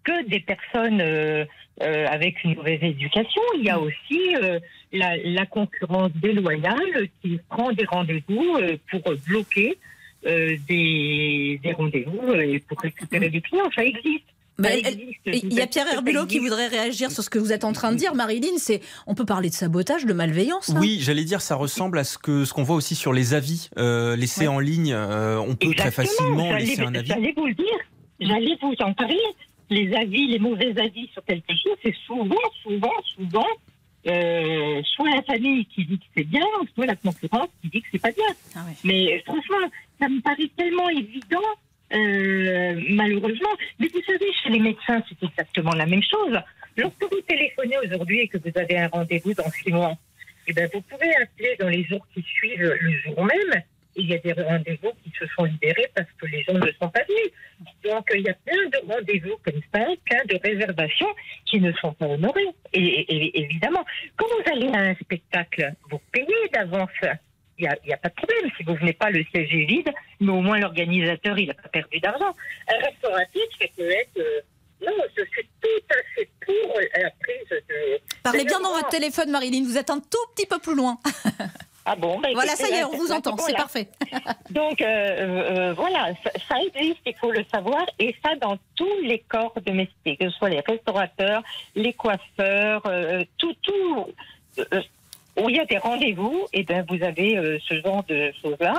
que 0.03 0.27
des 0.27 0.39
personnes 0.39 1.01
euh, 1.01 1.45
euh, 1.81 2.05
avec 2.07 2.43
une 2.43 2.55
mauvaise 2.55 2.83
éducation, 2.83 3.41
il 3.57 3.63
y 3.63 3.69
a 3.69 3.79
aussi 3.79 4.35
euh, 4.35 4.59
la, 4.91 5.17
la 5.17 5.45
concurrence 5.45 6.11
déloyale 6.13 7.09
qui 7.21 7.39
prend 7.49 7.71
des 7.71 7.85
rendez-vous 7.85 8.57
euh, 8.61 8.77
pour 8.91 9.01
bloquer 9.27 9.77
euh, 10.25 10.55
des, 10.67 11.59
des 11.63 11.71
rendez-vous 11.73 12.33
et 12.33 12.59
pour 12.59 12.79
récupérer 12.79 13.29
des 13.29 13.41
clients. 13.41 13.69
Ça 13.75 13.83
existe. 13.83 14.23
Elle- 14.63 14.99
il 15.25 15.51
y 15.53 15.61
a 15.61 15.65
Pierre 15.67 15.87
Herbulot 15.91 16.27
qui 16.27 16.37
voudrait 16.37 16.67
réagir 16.67 17.09
sur 17.09 17.23
ce 17.23 17.29
que 17.31 17.39
vous 17.39 17.51
êtes 17.51 17.63
en 17.63 17.73
train 17.73 17.91
de 17.91 17.97
dire, 17.97 18.13
Marilyn. 18.13 18.57
C'est, 18.57 18.81
on 19.07 19.15
peut 19.15 19.25
parler 19.25 19.49
de 19.49 19.55
sabotage, 19.55 20.05
de 20.05 20.13
malveillance. 20.13 20.69
hein. 20.69 20.77
Oui, 20.79 20.99
j'allais 21.01 21.23
dire, 21.23 21.41
ça 21.41 21.55
ressemble 21.55 21.97
à 21.97 22.03
ce 22.03 22.19
que 22.19 22.45
ce 22.45 22.53
qu'on 22.53 22.61
voit 22.61 22.75
aussi 22.75 22.93
sur 22.93 23.13
les 23.13 23.33
avis 23.33 23.69
euh, 23.79 24.15
laissés 24.15 24.47
en 24.47 24.59
ligne. 24.59 24.93
Euh, 24.93 25.37
on 25.39 25.55
peut 25.55 25.73
très 25.75 25.89
facilement 25.89 26.53
laisser 26.55 26.81
un 26.81 26.93
avis. 26.93 27.07
J'allais 27.07 27.33
vous 27.35 27.47
le 27.47 27.55
dire, 27.55 27.65
j'allais 28.19 28.55
vous 28.61 28.75
en 28.79 28.93
parler. 28.93 29.17
Les 29.71 29.91
avis, 29.95 30.27
les 30.27 30.37
mauvais 30.39 30.71
avis 30.79 31.09
sur 31.13 31.25
quelque 31.25 31.49
chose, 31.51 31.75
c'est 31.83 31.95
souvent, 32.05 32.35
souvent, 32.61 32.93
souvent, 33.15 33.47
euh, 34.05 34.81
soit 34.83 35.09
la 35.09 35.21
famille 35.23 35.65
qui 35.65 35.85
dit 35.85 35.97
que 35.97 36.05
c'est 36.15 36.23
bien, 36.23 36.45
soit 36.75 36.85
la 36.85 36.95
concurrence 36.95 37.49
qui 37.61 37.69
dit 37.69 37.81
que 37.81 37.87
c'est 37.91 38.01
pas 38.01 38.11
bien. 38.11 38.25
Ah 38.55 38.65
Mais 38.83 39.21
franchement, 39.25 39.69
ça 39.99 40.09
me 40.09 40.21
paraît 40.21 40.49
tellement 40.57 40.89
évident, 40.89 41.39
euh, 41.93 42.81
malheureusement. 42.89 43.49
Mais 43.79 43.87
vous 43.87 44.01
savez, 44.05 44.31
chez 44.43 44.49
les 44.49 44.59
médecins, 44.59 45.01
c'est 45.07 45.25
exactement 45.25 45.73
la 45.73 45.85
même 45.85 46.03
chose. 46.03 46.37
Lorsque 46.75 47.03
vous 47.03 47.21
téléphonez 47.21 47.77
aujourd'hui 47.85 48.21
et 48.21 48.27
que 48.27 48.37
vous 48.37 48.51
avez 48.55 48.77
un 48.77 48.87
rendez-vous 48.87 49.33
dans 49.33 49.49
six 49.51 49.71
mois, 49.71 49.95
eh 50.47 50.53
ben, 50.53 50.69
vous 50.73 50.81
pouvez 50.81 51.15
appeler 51.15 51.55
dans 51.59 51.69
les 51.69 51.83
jours 51.85 52.05
qui 52.13 52.21
suivent 52.23 52.77
le 52.79 52.91
jour 52.99 53.23
même. 53.23 53.63
Il 53.95 54.09
y 54.09 54.13
a 54.15 54.17
des 54.17 54.33
rendez-vous 54.33 54.91
qui 55.03 55.11
se 55.17 55.25
sont 55.35 55.43
libérés 55.43 55.89
parce 55.95 56.07
que 56.19 56.25
les 56.25 56.43
gens 56.43 56.53
ne 56.53 56.71
sont 56.81 56.89
pas 56.89 57.03
venus. 57.07 57.31
Donc, 57.83 58.09
il 58.15 58.21
y 58.21 58.29
a 58.29 58.33
plein 58.33 58.69
de 58.69 58.91
rendez-vous 58.91 59.37
comme 59.43 59.61
ça, 59.73 59.85
plein 60.05 60.25
de 60.25 60.39
réservations 60.43 61.13
qui 61.45 61.59
ne 61.59 61.71
sont 61.73 61.93
pas 61.93 62.07
honorées. 62.07 62.49
Et, 62.73 63.39
évidemment, 63.39 63.85
quand 64.17 64.25
vous 64.25 64.51
allez 64.51 64.67
à 64.73 64.89
un 64.89 64.95
spectacle, 64.95 65.73
vous 65.89 65.99
payez 66.11 66.49
d'avance. 66.53 66.89
Il 67.59 67.69
n'y 67.85 67.93
a, 67.93 67.97
pas 67.97 68.09
de 68.09 68.15
problème. 68.15 68.51
Si 68.57 68.63
vous 68.63 68.75
venez 68.75 68.93
pas, 68.93 69.11
le 69.11 69.23
siège 69.25 69.53
est 69.53 69.65
vide, 69.65 69.89
mais 70.19 70.31
au 70.31 70.41
moins 70.41 70.59
l'organisateur, 70.59 71.37
il 71.37 71.47
n'a 71.47 71.53
pas 71.53 71.69
perdu 71.69 71.99
d'argent. 71.99 72.35
Un 72.67 72.77
restauratif, 72.83 73.43
ça 73.61 73.67
peut 73.77 73.89
être... 73.89 74.17
euh, 74.17 74.41
non, 74.85 74.91
je 75.15 75.23
suis 75.23 75.47
tout 75.61 75.85
à 75.89 76.15
fait 76.15 76.29
pour 76.45 76.79
la 76.79 77.09
prise 77.11 77.49
de... 77.49 77.99
Parlez 78.23 78.43
bien 78.43 78.59
dans 78.59 78.73
votre 78.73 78.89
téléphone, 78.89 79.29
Marilyn. 79.29 79.63
Vous 79.63 79.77
êtes 79.77 79.89
un 79.89 79.99
tout 79.99 80.17
petit 80.35 80.45
peu 80.45 80.59
plus 80.59 80.75
loin. 80.75 80.97
Ah 81.85 81.95
bon 81.95 82.19
bah, 82.19 82.29
Voilà, 82.33 82.55
ça 82.55 82.69
y 82.69 82.73
est, 82.73 82.83
on 82.83 82.95
vous 82.95 83.11
entend. 83.11 83.35
C'est 83.37 83.55
parfait. 83.55 83.87
Donc 84.51 84.81
euh, 84.81 84.85
euh, 84.85 85.73
voilà, 85.73 86.13
ça, 86.23 86.31
ça 86.47 86.55
existe, 86.61 87.01
il 87.05 87.15
faut 87.15 87.31
le 87.31 87.43
savoir, 87.53 87.85
et 87.99 88.15
ça 88.23 88.35
dans 88.35 88.57
tous 88.75 88.99
les 89.01 89.19
corps 89.19 89.53
domestiques, 89.65 90.19
que 90.19 90.29
ce 90.29 90.37
soit 90.37 90.49
les 90.49 90.61
restaurateurs, 90.61 91.43
les 91.75 91.93
coiffeurs, 91.93 92.83
euh, 92.85 93.23
tout, 93.37 93.53
tout, 93.61 94.07
euh, 94.59 94.81
où 95.41 95.49
il 95.49 95.55
y 95.55 95.59
a 95.59 95.65
des 95.65 95.77
rendez-vous, 95.77 96.45
et 96.53 96.63
ben 96.63 96.85
vous 96.87 97.03
avez 97.03 97.37
euh, 97.37 97.57
ce 97.67 97.81
genre 97.81 98.03
de 98.07 98.31
choses-là, 98.41 98.75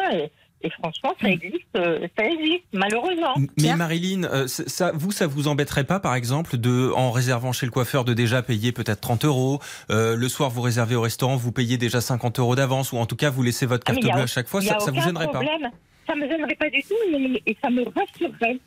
et, 0.64 0.70
franchement, 0.70 1.14
ça 1.20 1.28
existe, 1.28 1.64
euh, 1.76 2.06
ça 2.18 2.24
existe, 2.24 2.64
malheureusement. 2.72 3.34
Mais 3.60 3.76
Marilyn, 3.76 4.24
euh, 4.24 4.46
ça, 4.48 4.92
vous, 4.94 5.12
ça 5.12 5.26
vous 5.26 5.46
embêterait 5.48 5.84
pas, 5.84 6.00
par 6.00 6.14
exemple, 6.14 6.56
de, 6.56 6.90
en 6.96 7.10
réservant 7.10 7.52
chez 7.52 7.66
le 7.66 7.72
coiffeur, 7.72 8.04
de 8.04 8.14
déjà 8.14 8.42
payer 8.42 8.72
peut-être 8.72 9.00
30 9.00 9.24
euros 9.26 9.60
euh, 9.90 10.16
Le 10.16 10.28
soir, 10.28 10.50
vous 10.50 10.62
réservez 10.62 10.94
au 10.96 11.02
restaurant, 11.02 11.36
vous 11.36 11.52
payez 11.52 11.76
déjà 11.76 12.00
50 12.00 12.38
euros 12.38 12.56
d'avance, 12.56 12.92
ou 12.92 12.96
en 12.96 13.06
tout 13.06 13.16
cas, 13.16 13.30
vous 13.30 13.42
laissez 13.42 13.66
votre 13.66 13.84
Ah, 13.86 13.92
carte 13.92 14.02
bleue 14.02 14.22
à 14.22 14.26
chaque 14.26 14.48
fois. 14.48 14.60
il 14.62 14.66
y 14.66 14.70
a 14.70 14.74
Ça, 14.74 14.86
ça 14.86 14.90
vous 14.90 14.96
aucun 14.98 15.06
gênerait 15.06 15.26
pas 15.26 15.40
problème. 15.40 15.70
Ça 16.08 16.14
me 16.14 16.28
gênerait 16.28 16.56
pas 16.56 16.70
du 16.70 16.82
tout, 16.82 16.94
mais- 17.12 17.42
et 17.46 17.56
ça 17.62 17.70
me 17.70 17.82
rassurerait. 17.84 18.58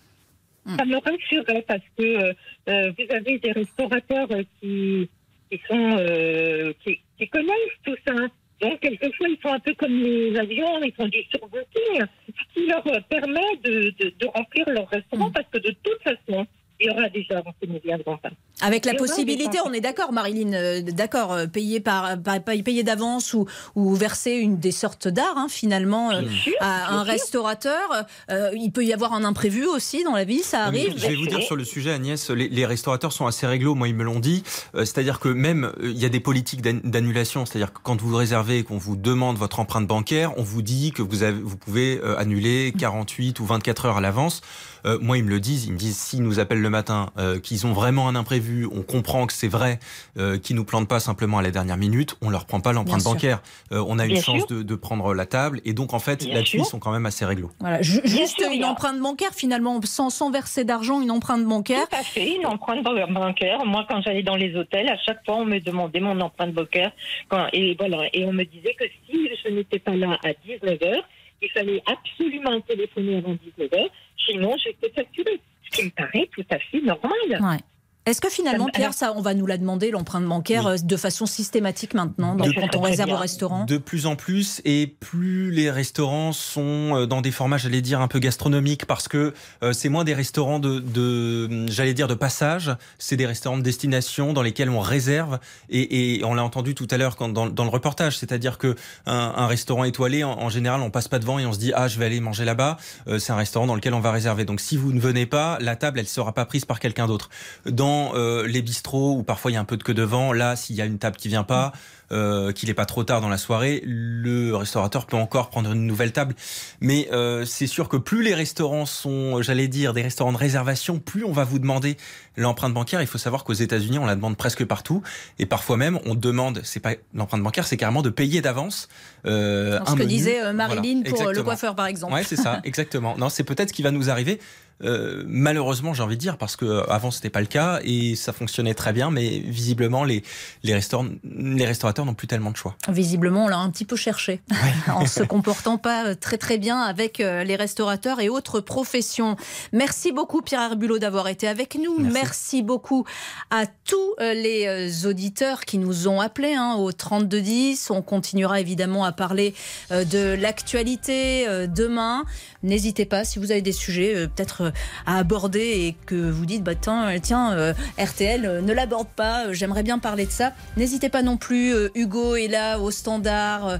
Ça 0.77 0.83
me 0.86 0.95
rassurerait 0.97 1.65
parce 1.67 1.81
que 1.97 2.03
euh, 2.03 2.91
vous 2.97 3.15
avez 3.15 3.39
des 3.39 3.51
restaurateurs 3.53 4.27
qui, 4.60 5.10
qui 5.49 5.62
sont 5.67 5.95
euh, 5.97 6.73
qui, 6.83 6.99
qui 7.17 7.27
connaissent 7.29 7.77
tout 7.86 7.95
ça. 8.05 8.13
Donc 8.62 8.80
quelquefois 8.80 9.28
ils 9.30 9.38
sont 9.41 9.54
un 9.54 9.60
peu 9.60 9.74
comme 9.76 9.93
les 10.02 10.38
avions, 10.38 10.82
ils 10.84 10.93
font 10.93 11.08
du 11.08 11.24
surbooking, 11.32 12.02
ce 12.28 12.54
qui 12.54 12.67
leur 12.67 12.84
permet 13.08 13.58
de, 13.63 13.93
de, 14.00 14.13
de 14.20 14.28
remplir 14.28 14.70
leur 14.70 14.89
restaurant 14.89 15.32
parce 15.32 15.48
que 15.52 15.60
de 15.60 15.76
toute 15.84 16.02
façon 16.02 16.48
il 16.79 16.87
y 16.87 16.89
aura 16.89 17.09
des 17.09 17.23
gens 17.23 17.43
qui 17.61 17.69
ne 17.69 17.79
viendront 17.79 18.17
pas. 18.17 18.29
Avec 18.61 18.85
la 18.85 18.93
possibilité, 18.95 19.59
on 19.65 19.73
est 19.73 19.81
d'accord, 19.81 20.11
Marilyn, 20.13 20.53
euh, 20.53 20.81
d'accord, 20.81 21.33
euh, 21.33 21.45
payer 21.47 21.79
par, 21.79 22.17
payer 22.43 22.83
d'avance 22.83 23.33
ou, 23.33 23.45
ou 23.75 23.93
verser 23.95 24.31
une 24.33 24.57
des 24.59 24.71
sortes 24.71 25.07
d'art, 25.07 25.37
hein, 25.37 25.47
finalement, 25.49 26.11
euh, 26.11 26.21
à 26.59 26.93
un 26.93 27.03
restaurateur. 27.03 28.05
Euh, 28.31 28.51
il 28.55 28.71
peut 28.71 28.83
y 28.85 28.93
avoir 28.93 29.13
un 29.13 29.23
imprévu 29.23 29.65
aussi 29.65 30.03
dans 30.03 30.13
la 30.13 30.23
vie, 30.23 30.39
ça 30.39 30.71
mais 30.71 30.81
arrive. 30.81 30.93
Je 30.97 31.07
vais 31.07 31.15
vous 31.15 31.27
dire 31.27 31.41
sur 31.41 31.55
le 31.55 31.63
sujet, 31.63 31.91
Agnès, 31.91 32.29
les, 32.29 32.49
les 32.49 32.65
restaurateurs 32.65 33.11
sont 33.13 33.27
assez 33.27 33.45
réglo, 33.47 33.75
moi 33.75 33.87
ils 33.87 33.95
me 33.95 34.03
l'ont 34.03 34.19
dit. 34.19 34.43
Euh, 34.75 34.79
c'est-à-dire 34.85 35.19
que 35.19 35.29
même 35.29 35.65
euh, 35.65 35.91
il 35.91 35.97
y 35.97 36.05
a 36.05 36.09
des 36.09 36.19
politiques 36.19 36.61
d'an- 36.61 36.79
d'annulation, 36.83 37.45
c'est-à-dire 37.45 37.73
que 37.73 37.79
quand 37.83 38.01
vous 38.01 38.15
réservez 38.15 38.59
et 38.59 38.63
qu'on 38.63 38.77
vous 38.77 38.95
demande 38.95 39.37
votre 39.37 39.59
empreinte 39.59 39.87
bancaire, 39.87 40.33
on 40.37 40.43
vous 40.43 40.61
dit 40.61 40.91
que 40.91 41.01
vous, 41.01 41.23
avez, 41.23 41.39
vous 41.39 41.57
pouvez 41.57 41.99
euh, 42.03 42.17
annuler 42.17 42.73
48 42.77 43.39
ou 43.39 43.45
24 43.45 43.85
heures 43.85 43.97
à 43.97 44.01
l'avance. 44.01 44.41
Euh, 44.88 44.97
moi 45.02 45.17
ils 45.17 45.23
me 45.23 45.30
le 45.30 45.39
disent, 45.39 45.65
ils 45.65 45.73
me 45.73 45.78
disent 45.78 45.97
s'ils 45.97 46.23
nous 46.23 46.39
appellent 46.39 46.62
le 46.62 46.69
matin, 46.69 47.12
euh, 47.17 47.39
qu'ils 47.39 47.67
ont 47.67 47.73
vraiment 47.73 48.08
un 48.08 48.15
imprévu, 48.15 48.65
on 48.71 48.82
comprend 48.82 49.28
que 49.28 49.34
c'est 49.34 49.47
vrai, 49.47 49.80
euh, 50.17 50.38
qu'ils 50.39 50.56
nous 50.56 50.65
plantent 50.65 50.88
pas 50.88 51.00
simplement 51.00 51.38
à 51.38 51.41
la 51.41 51.52
dernière 51.52 51.78
minute, 51.78 52.15
on 52.21 52.30
leur 52.30 52.45
prend 52.45 52.62
pas 52.62 52.73
l'empreinte 52.73 53.04
bancaire. 53.04 53.41
Euh, 53.71 53.84
on 53.88 54.00
a 54.00 54.06
une 54.06 54.13
Bien 54.13 54.21
chance 54.21 54.47
de, 54.47 54.63
de 54.63 54.76
prendre 54.76 55.13
la 55.13 55.26
table 55.26 55.62
et 55.65 55.73
donc 55.73 55.93
en 55.93 56.00
fait 56.00 56.23
là-dessus 56.26 56.58
ils 56.60 56.65
sont 56.65 56.80
quand 56.80 56.91
même 56.91 57.06
assez 57.06 57.26
réglo. 57.26 57.52
Voilà, 57.60 57.82
juste 57.82 58.38
sûr, 58.39 58.50
une 58.52 58.65
empreinte 58.65 59.00
bancaire, 59.00 59.32
finalement, 59.34 59.80
sans, 59.84 60.10
sans 60.10 60.32
verser 60.32 60.63
d'argent, 60.63 61.02
une 61.02 61.12
empreinte 61.12 61.43
bancaire. 61.45 61.88
Tout 61.89 61.95
à 61.97 62.04
fait, 62.04 62.36
une 62.36 62.45
empreinte 62.45 62.84
ban- 62.84 63.08
bancaire. 63.12 63.65
Moi, 63.65 63.86
quand 63.89 64.02
j'allais 64.02 64.23
dans 64.23 64.36
les 64.36 64.56
hôtels, 64.56 64.88
à 64.89 64.97
chaque 64.97 65.23
fois, 65.26 65.36
on 65.36 65.45
me 65.45 65.60
demandait 65.60 66.00
mon 66.00 66.19
empreinte 66.21 66.54
bancaire. 66.54 66.91
Quand, 67.30 67.47
et 67.54 67.76
voilà, 67.78 68.04
et 68.13 68.23
on 68.26 68.32
me 68.34 68.43
disait 68.45 68.76
que 68.80 68.86
si 69.10 69.28
je 69.43 69.50
n'étais 69.52 69.80
pas 69.80 69.95
là 69.95 70.17
à 70.23 70.30
19h, 70.32 71.02
il 71.41 71.50
fallait 71.50 71.82
absolument 71.86 72.60
téléphoner 72.62 73.17
avant 73.17 73.34
19h, 73.34 73.89
sinon 74.26 74.56
j'étais 74.58 74.89
facturée. 74.89 75.39
Ce 75.69 75.78
qui 75.78 75.86
me 75.86 75.89
paraît 75.91 76.30
tout 76.32 76.45
à 76.50 76.60
fait 76.60 76.82
normal. 76.82 77.62
Est-ce 78.08 78.22
que 78.22 78.30
finalement, 78.30 78.67
Pierre, 78.74 78.93
ça, 78.93 79.12
on 79.17 79.22
va 79.22 79.34
nous 79.34 79.46
la 79.46 79.58
demander, 79.58 79.91
l'empreinte 79.91 80.24
bancaire, 80.24 80.65
euh, 80.65 80.76
de 80.82 80.96
façon 80.96 81.26
systématique 81.26 81.93
maintenant, 81.93 82.36
donc, 82.36 82.54
quand 82.56 82.78
on 82.78 82.82
réserve 82.82 83.12
au 83.12 83.17
restaurant? 83.17 83.65
De 83.65 83.78
plus 83.78 84.06
en 84.06 84.15
plus, 84.15 84.62
et 84.63 84.88
plus 84.88 85.52
les 85.52 85.70
restaurants 85.70 86.32
sont 86.32 86.96
euh, 86.96 87.06
dans 87.06 87.20
des 87.20 87.32
formats, 87.32 87.58
j'allais 87.58 87.82
dire, 87.82 88.00
un 88.00 88.08
peu 88.08 88.20
gastronomiques, 88.20 88.86
parce 88.86 89.10
que 89.10 89.34
euh, 89.62 89.74
c'est 89.74 89.89
moins 89.89 90.06
des 90.06 90.13
restaurants 90.13 90.60
de, 90.60 90.80
de 90.80 91.67
j'allais 91.67 91.93
dire, 91.93 92.08
de 92.08 92.13
passage, 92.13 92.72
c'est 92.98 93.17
des 93.17 93.26
restaurants 93.26 93.58
de 93.58 93.63
destination 93.63 94.32
dans 94.32 94.41
lesquels 94.41 94.70
on 94.70 94.80
réserve, 94.80 95.39
et, 95.70 96.15
et 96.15 96.24
on 96.24 96.34
l'a 96.34 96.46
entendu 96.46 96.76
tout 96.76 96.88
à 96.89 96.98
l'heure 96.98 97.17
dans, 97.20 97.48
dans 97.48 97.63
le 97.65 97.70
reportage, 97.70 98.17
c'est-à-dire 98.17 98.58
que 98.58 98.76
un, 99.06 99.34
un 99.36 99.48
restaurant 99.48 99.84
étoilé, 99.84 100.24
en, 100.24 100.32
en 100.32 100.50
général, 100.50 100.80
on 100.80 100.91
passe 100.91 101.10
pas 101.10 101.20
devant 101.20 101.39
et 101.39 101.46
on 101.46 101.52
se 101.52 101.60
dit, 101.60 101.74
ah, 101.76 101.89
je 101.89 102.00
vais 102.00 102.06
aller 102.06 102.22
manger 102.22 102.46
là-bas, 102.46 102.78
Euh, 103.10 103.20
c'est 103.20 103.34
un 103.34 103.38
restaurant 103.38 103.67
dans 103.67 103.76
lequel 103.76 103.93
on 103.93 104.00
va 104.00 104.13
réserver. 104.13 104.46
Donc 104.46 104.62
si 104.62 104.78
vous 104.78 104.93
ne 104.93 105.00
venez 105.02 105.26
pas, 105.26 105.58
la 105.60 105.76
table, 105.76 106.00
elle 106.00 106.08
sera 106.08 106.32
pas 106.34 106.46
prise 106.46 106.63
par 106.63 106.80
quelqu'un 106.80 107.08
d'autre. 107.08 107.30
Dans 107.65 107.96
euh, 108.15 108.47
les 108.47 108.62
bistrots, 108.62 109.17
où 109.17 109.23
parfois 109.23 109.51
il 109.51 109.55
y 109.55 109.57
a 109.57 109.60
un 109.60 109.65
peu 109.65 109.77
de 109.77 109.83
queue 109.83 109.93
devant, 109.93 110.33
là, 110.33 110.55
s'il 110.55 110.75
y 110.75 110.81
a 110.81 110.86
une 110.86 110.99
table 110.99 111.17
qui 111.17 111.27
vient 111.27 111.43
pas, 111.43 111.73
euh, 112.12 112.52
qu'il 112.52 112.70
n'est 112.70 112.74
pas 112.76 112.86
trop 112.86 113.04
tard 113.04 113.22
dans 113.22 113.30
la 113.30 113.38
soirée, 113.38 113.82
le 113.86 114.56
restaurateur 114.56 115.06
peut 115.06 115.17
encore 115.17 115.50
prendre 115.50 115.72
une 115.72 115.86
nouvelle 115.86 116.12
table. 116.12 116.36
Mais 116.82 117.10
euh, 117.12 117.46
c'est 117.46 117.67
sûr 117.67 117.89
que 117.89 117.98
plus 117.98 118.24
les 118.24 118.34
restaurants 118.34 118.86
sont, 118.86 119.41
j'allais 119.41 119.67
dire, 119.67 119.93
des 119.93 120.02
restaurants 120.02 120.32
de 120.32 120.38
réservation, 120.38 121.00
plus 121.00 121.24
on 121.26 121.32
va 121.32 121.43
vous 121.43 121.60
demander 121.60 121.98
l'empreinte 122.38 122.74
bancaire. 122.74 123.02
Il 123.02 123.08
faut 123.08 123.17
savoir 123.17 123.43
qu'aux 123.43 123.54
États-Unis, 123.54 124.00
on 124.00 124.06
la 124.06 124.15
demande 124.15 124.38
presque 124.38 124.63
partout, 124.65 125.02
et 125.39 125.46
parfois 125.46 125.78
même, 125.78 126.00
on 126.06 126.15
demande, 126.15 126.62
c'est 126.63 126.80
pas 126.80 126.93
l'empreinte 127.13 127.43
bancaire, 127.43 127.65
c'est 127.67 127.78
carrément 127.78 128.02
de 128.02 128.10
payer 128.10 128.41
d'avance. 128.41 128.88
Euh, 129.26 129.80
Ce 129.86 129.91
un 129.91 129.93
que 129.96 130.00
menu. 130.00 130.08
disait 130.10 130.41
euh, 130.41 130.54
Marilyn 130.54 131.02
Voilà, 131.02 131.10
pour 131.10 131.28
euh, 131.28 131.34
le 131.34 131.43
coiffeur, 131.43 131.76
par 131.76 131.88
exemple. 131.88 132.13
Ouais, 132.13 132.24
c'est 132.24 132.36
ça, 132.36 132.62
exactement. 132.63 133.17
Non, 133.17 133.30
c'est 133.30 133.43
peut-être 133.43 133.70
ce 133.70 133.74
qui 133.74 133.82
va 133.84 133.91
nous 133.91 134.10
arriver. 134.10 134.39
Euh, 134.84 135.24
malheureusement, 135.26 135.93
j'ai 135.96 136.04
envie 136.04 136.17
de 136.17 136.22
dire, 136.22 136.38
parce 136.38 136.56
que 136.56 136.65
euh, 136.65 136.84
avant 136.91 137.10
c'était 137.10 137.32
pas 137.32 137.39
le 137.41 137.48
cas 137.48 137.80
et 137.84 138.15
ça 138.15 138.32
fonctionnait 138.32 138.76
très 138.76 138.93
bien, 138.93 139.10
mais 139.10 139.39
visiblement 139.39 140.04
les 140.04 140.24
les 140.62 140.74
restaurants, 140.76 141.08
les 141.24 141.65
restaurateurs 141.65 141.96
n'ont 142.05 142.13
plus 142.13 142.27
tellement 142.27 142.51
de 142.51 142.57
choix. 142.57 142.75
Visiblement, 142.88 143.45
on 143.45 143.47
l'a 143.47 143.57
un 143.57 143.69
petit 143.69 143.86
peu 143.86 143.95
cherché 143.95 144.41
en 144.88 145.05
se 145.05 145.23
comportant 145.23 145.77
pas 145.77 146.07
euh, 146.07 146.15
très 146.15 146.38
très 146.38 146.57
bien 146.57 146.81
avec 146.81 147.19
euh, 147.19 147.43
les 147.43 147.55
restaurateurs 147.55 148.19
et 148.19 148.29
autres 148.29 148.60
professions. 148.60 149.36
Merci 149.73 150.12
beaucoup 150.12 150.41
Pierre 150.41 150.62
Herbulot 150.62 150.99
d'avoir 150.99 151.27
été 151.27 151.47
avec 151.47 151.75
nous. 151.75 151.99
Merci, 151.99 152.63
beaucoup 152.63 153.05
à 153.51 153.65
tous 153.86 154.13
euh, 154.19 154.33
les 154.33 155.05
auditeurs 155.05 155.65
qui 155.65 155.77
nous 155.77 156.07
ont 156.07 156.19
appelés 156.19 156.53
hein, 156.53 156.75
au 156.75 156.91
3210. 156.91 157.91
On 157.91 158.01
continuera 158.01 158.60
évidemment 158.60 159.03
à 159.05 159.12
parler 159.12 159.53
de 159.91 160.33
l'actualité 160.33 161.47
demain. 161.67 162.23
N'hésitez 162.63 163.05
pas 163.05 163.23
si 163.23 163.39
vous 163.39 163.51
avez 163.51 163.62
des 163.62 163.71
sujets 163.71 164.27
peut-être 164.27 164.71
à 165.05 165.17
aborder 165.17 165.60
et 165.60 165.95
que 166.05 166.15
vous 166.15 166.45
dites, 166.45 166.63
bah, 166.63 166.75
tiens, 166.75 167.53
euh, 167.53 167.73
RTL, 167.99 168.62
ne 168.63 168.73
l'aborde 168.73 169.07
pas, 169.07 169.51
j'aimerais 169.53 169.83
bien 169.83 169.99
parler 169.99 170.25
de 170.25 170.31
ça, 170.31 170.53
n'hésitez 170.75 171.10
pas 171.10 171.21
non 171.21 171.38
plus. 171.38 171.73
Hugo 171.95 172.36
est 172.36 172.47
là 172.47 172.80
au 172.80 172.91
standard 172.91 173.80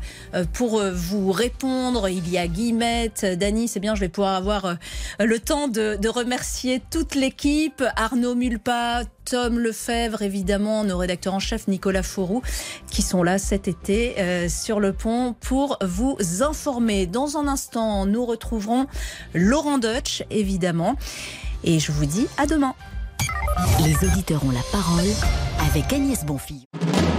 pour 0.54 0.82
vous 0.94 1.32
répondre. 1.32 2.10
Il 2.10 2.30
y 2.30 2.38
a 2.38 2.48
Guillemette, 2.48 3.26
Dany, 3.26 3.68
c'est 3.68 3.80
bien, 3.80 3.96
je 3.96 4.02
vais 4.02 4.10
pouvoir 4.10 4.36
avoir 4.36 4.78
le 5.20 5.40
temps 5.40 5.68
de, 5.68 6.08
remercier 6.08 6.82
toute 6.90 7.16
l'équipe, 7.16 7.84
Arnaud 7.96 8.36
Mulpa, 8.36 9.04
Tom 9.26 9.60
Lefebvre, 9.60 10.22
évidemment, 10.22 10.84
nos 10.84 10.98
rédacteurs 10.98 11.34
en 11.34 11.40
chef, 11.40 11.68
Nicolas 11.68 12.04
Fourou, 12.04 12.42
qui 12.90 13.02
sont 13.02 13.24
là 13.24 13.38
cet 13.38 13.68
été 13.68 14.16
euh, 14.20 14.50
sur 14.50 14.80
le 14.80 14.94
pont 14.94 15.36
pour 15.40 15.78
vous 15.86 16.18
informer. 16.42 17.06
Dans 17.08 17.38
un 17.38 17.48
instant, 17.48 18.06
nous 18.06 18.26
retrouverons 18.26 18.88
Laurent 19.34 19.78
Deutsch, 19.78 20.24
évidemment. 20.30 20.96
Et 21.64 21.80
je 21.80 21.92
vous 21.92 22.06
dis 22.06 22.28
à 22.38 22.46
demain. 22.46 22.74
Les 23.84 23.96
auditeurs 24.08 24.44
ont 24.46 24.52
la 24.52 24.64
parole 24.72 25.08
avec 25.70 25.92
Agnès 25.92 26.24
Bonfille. 26.24 26.66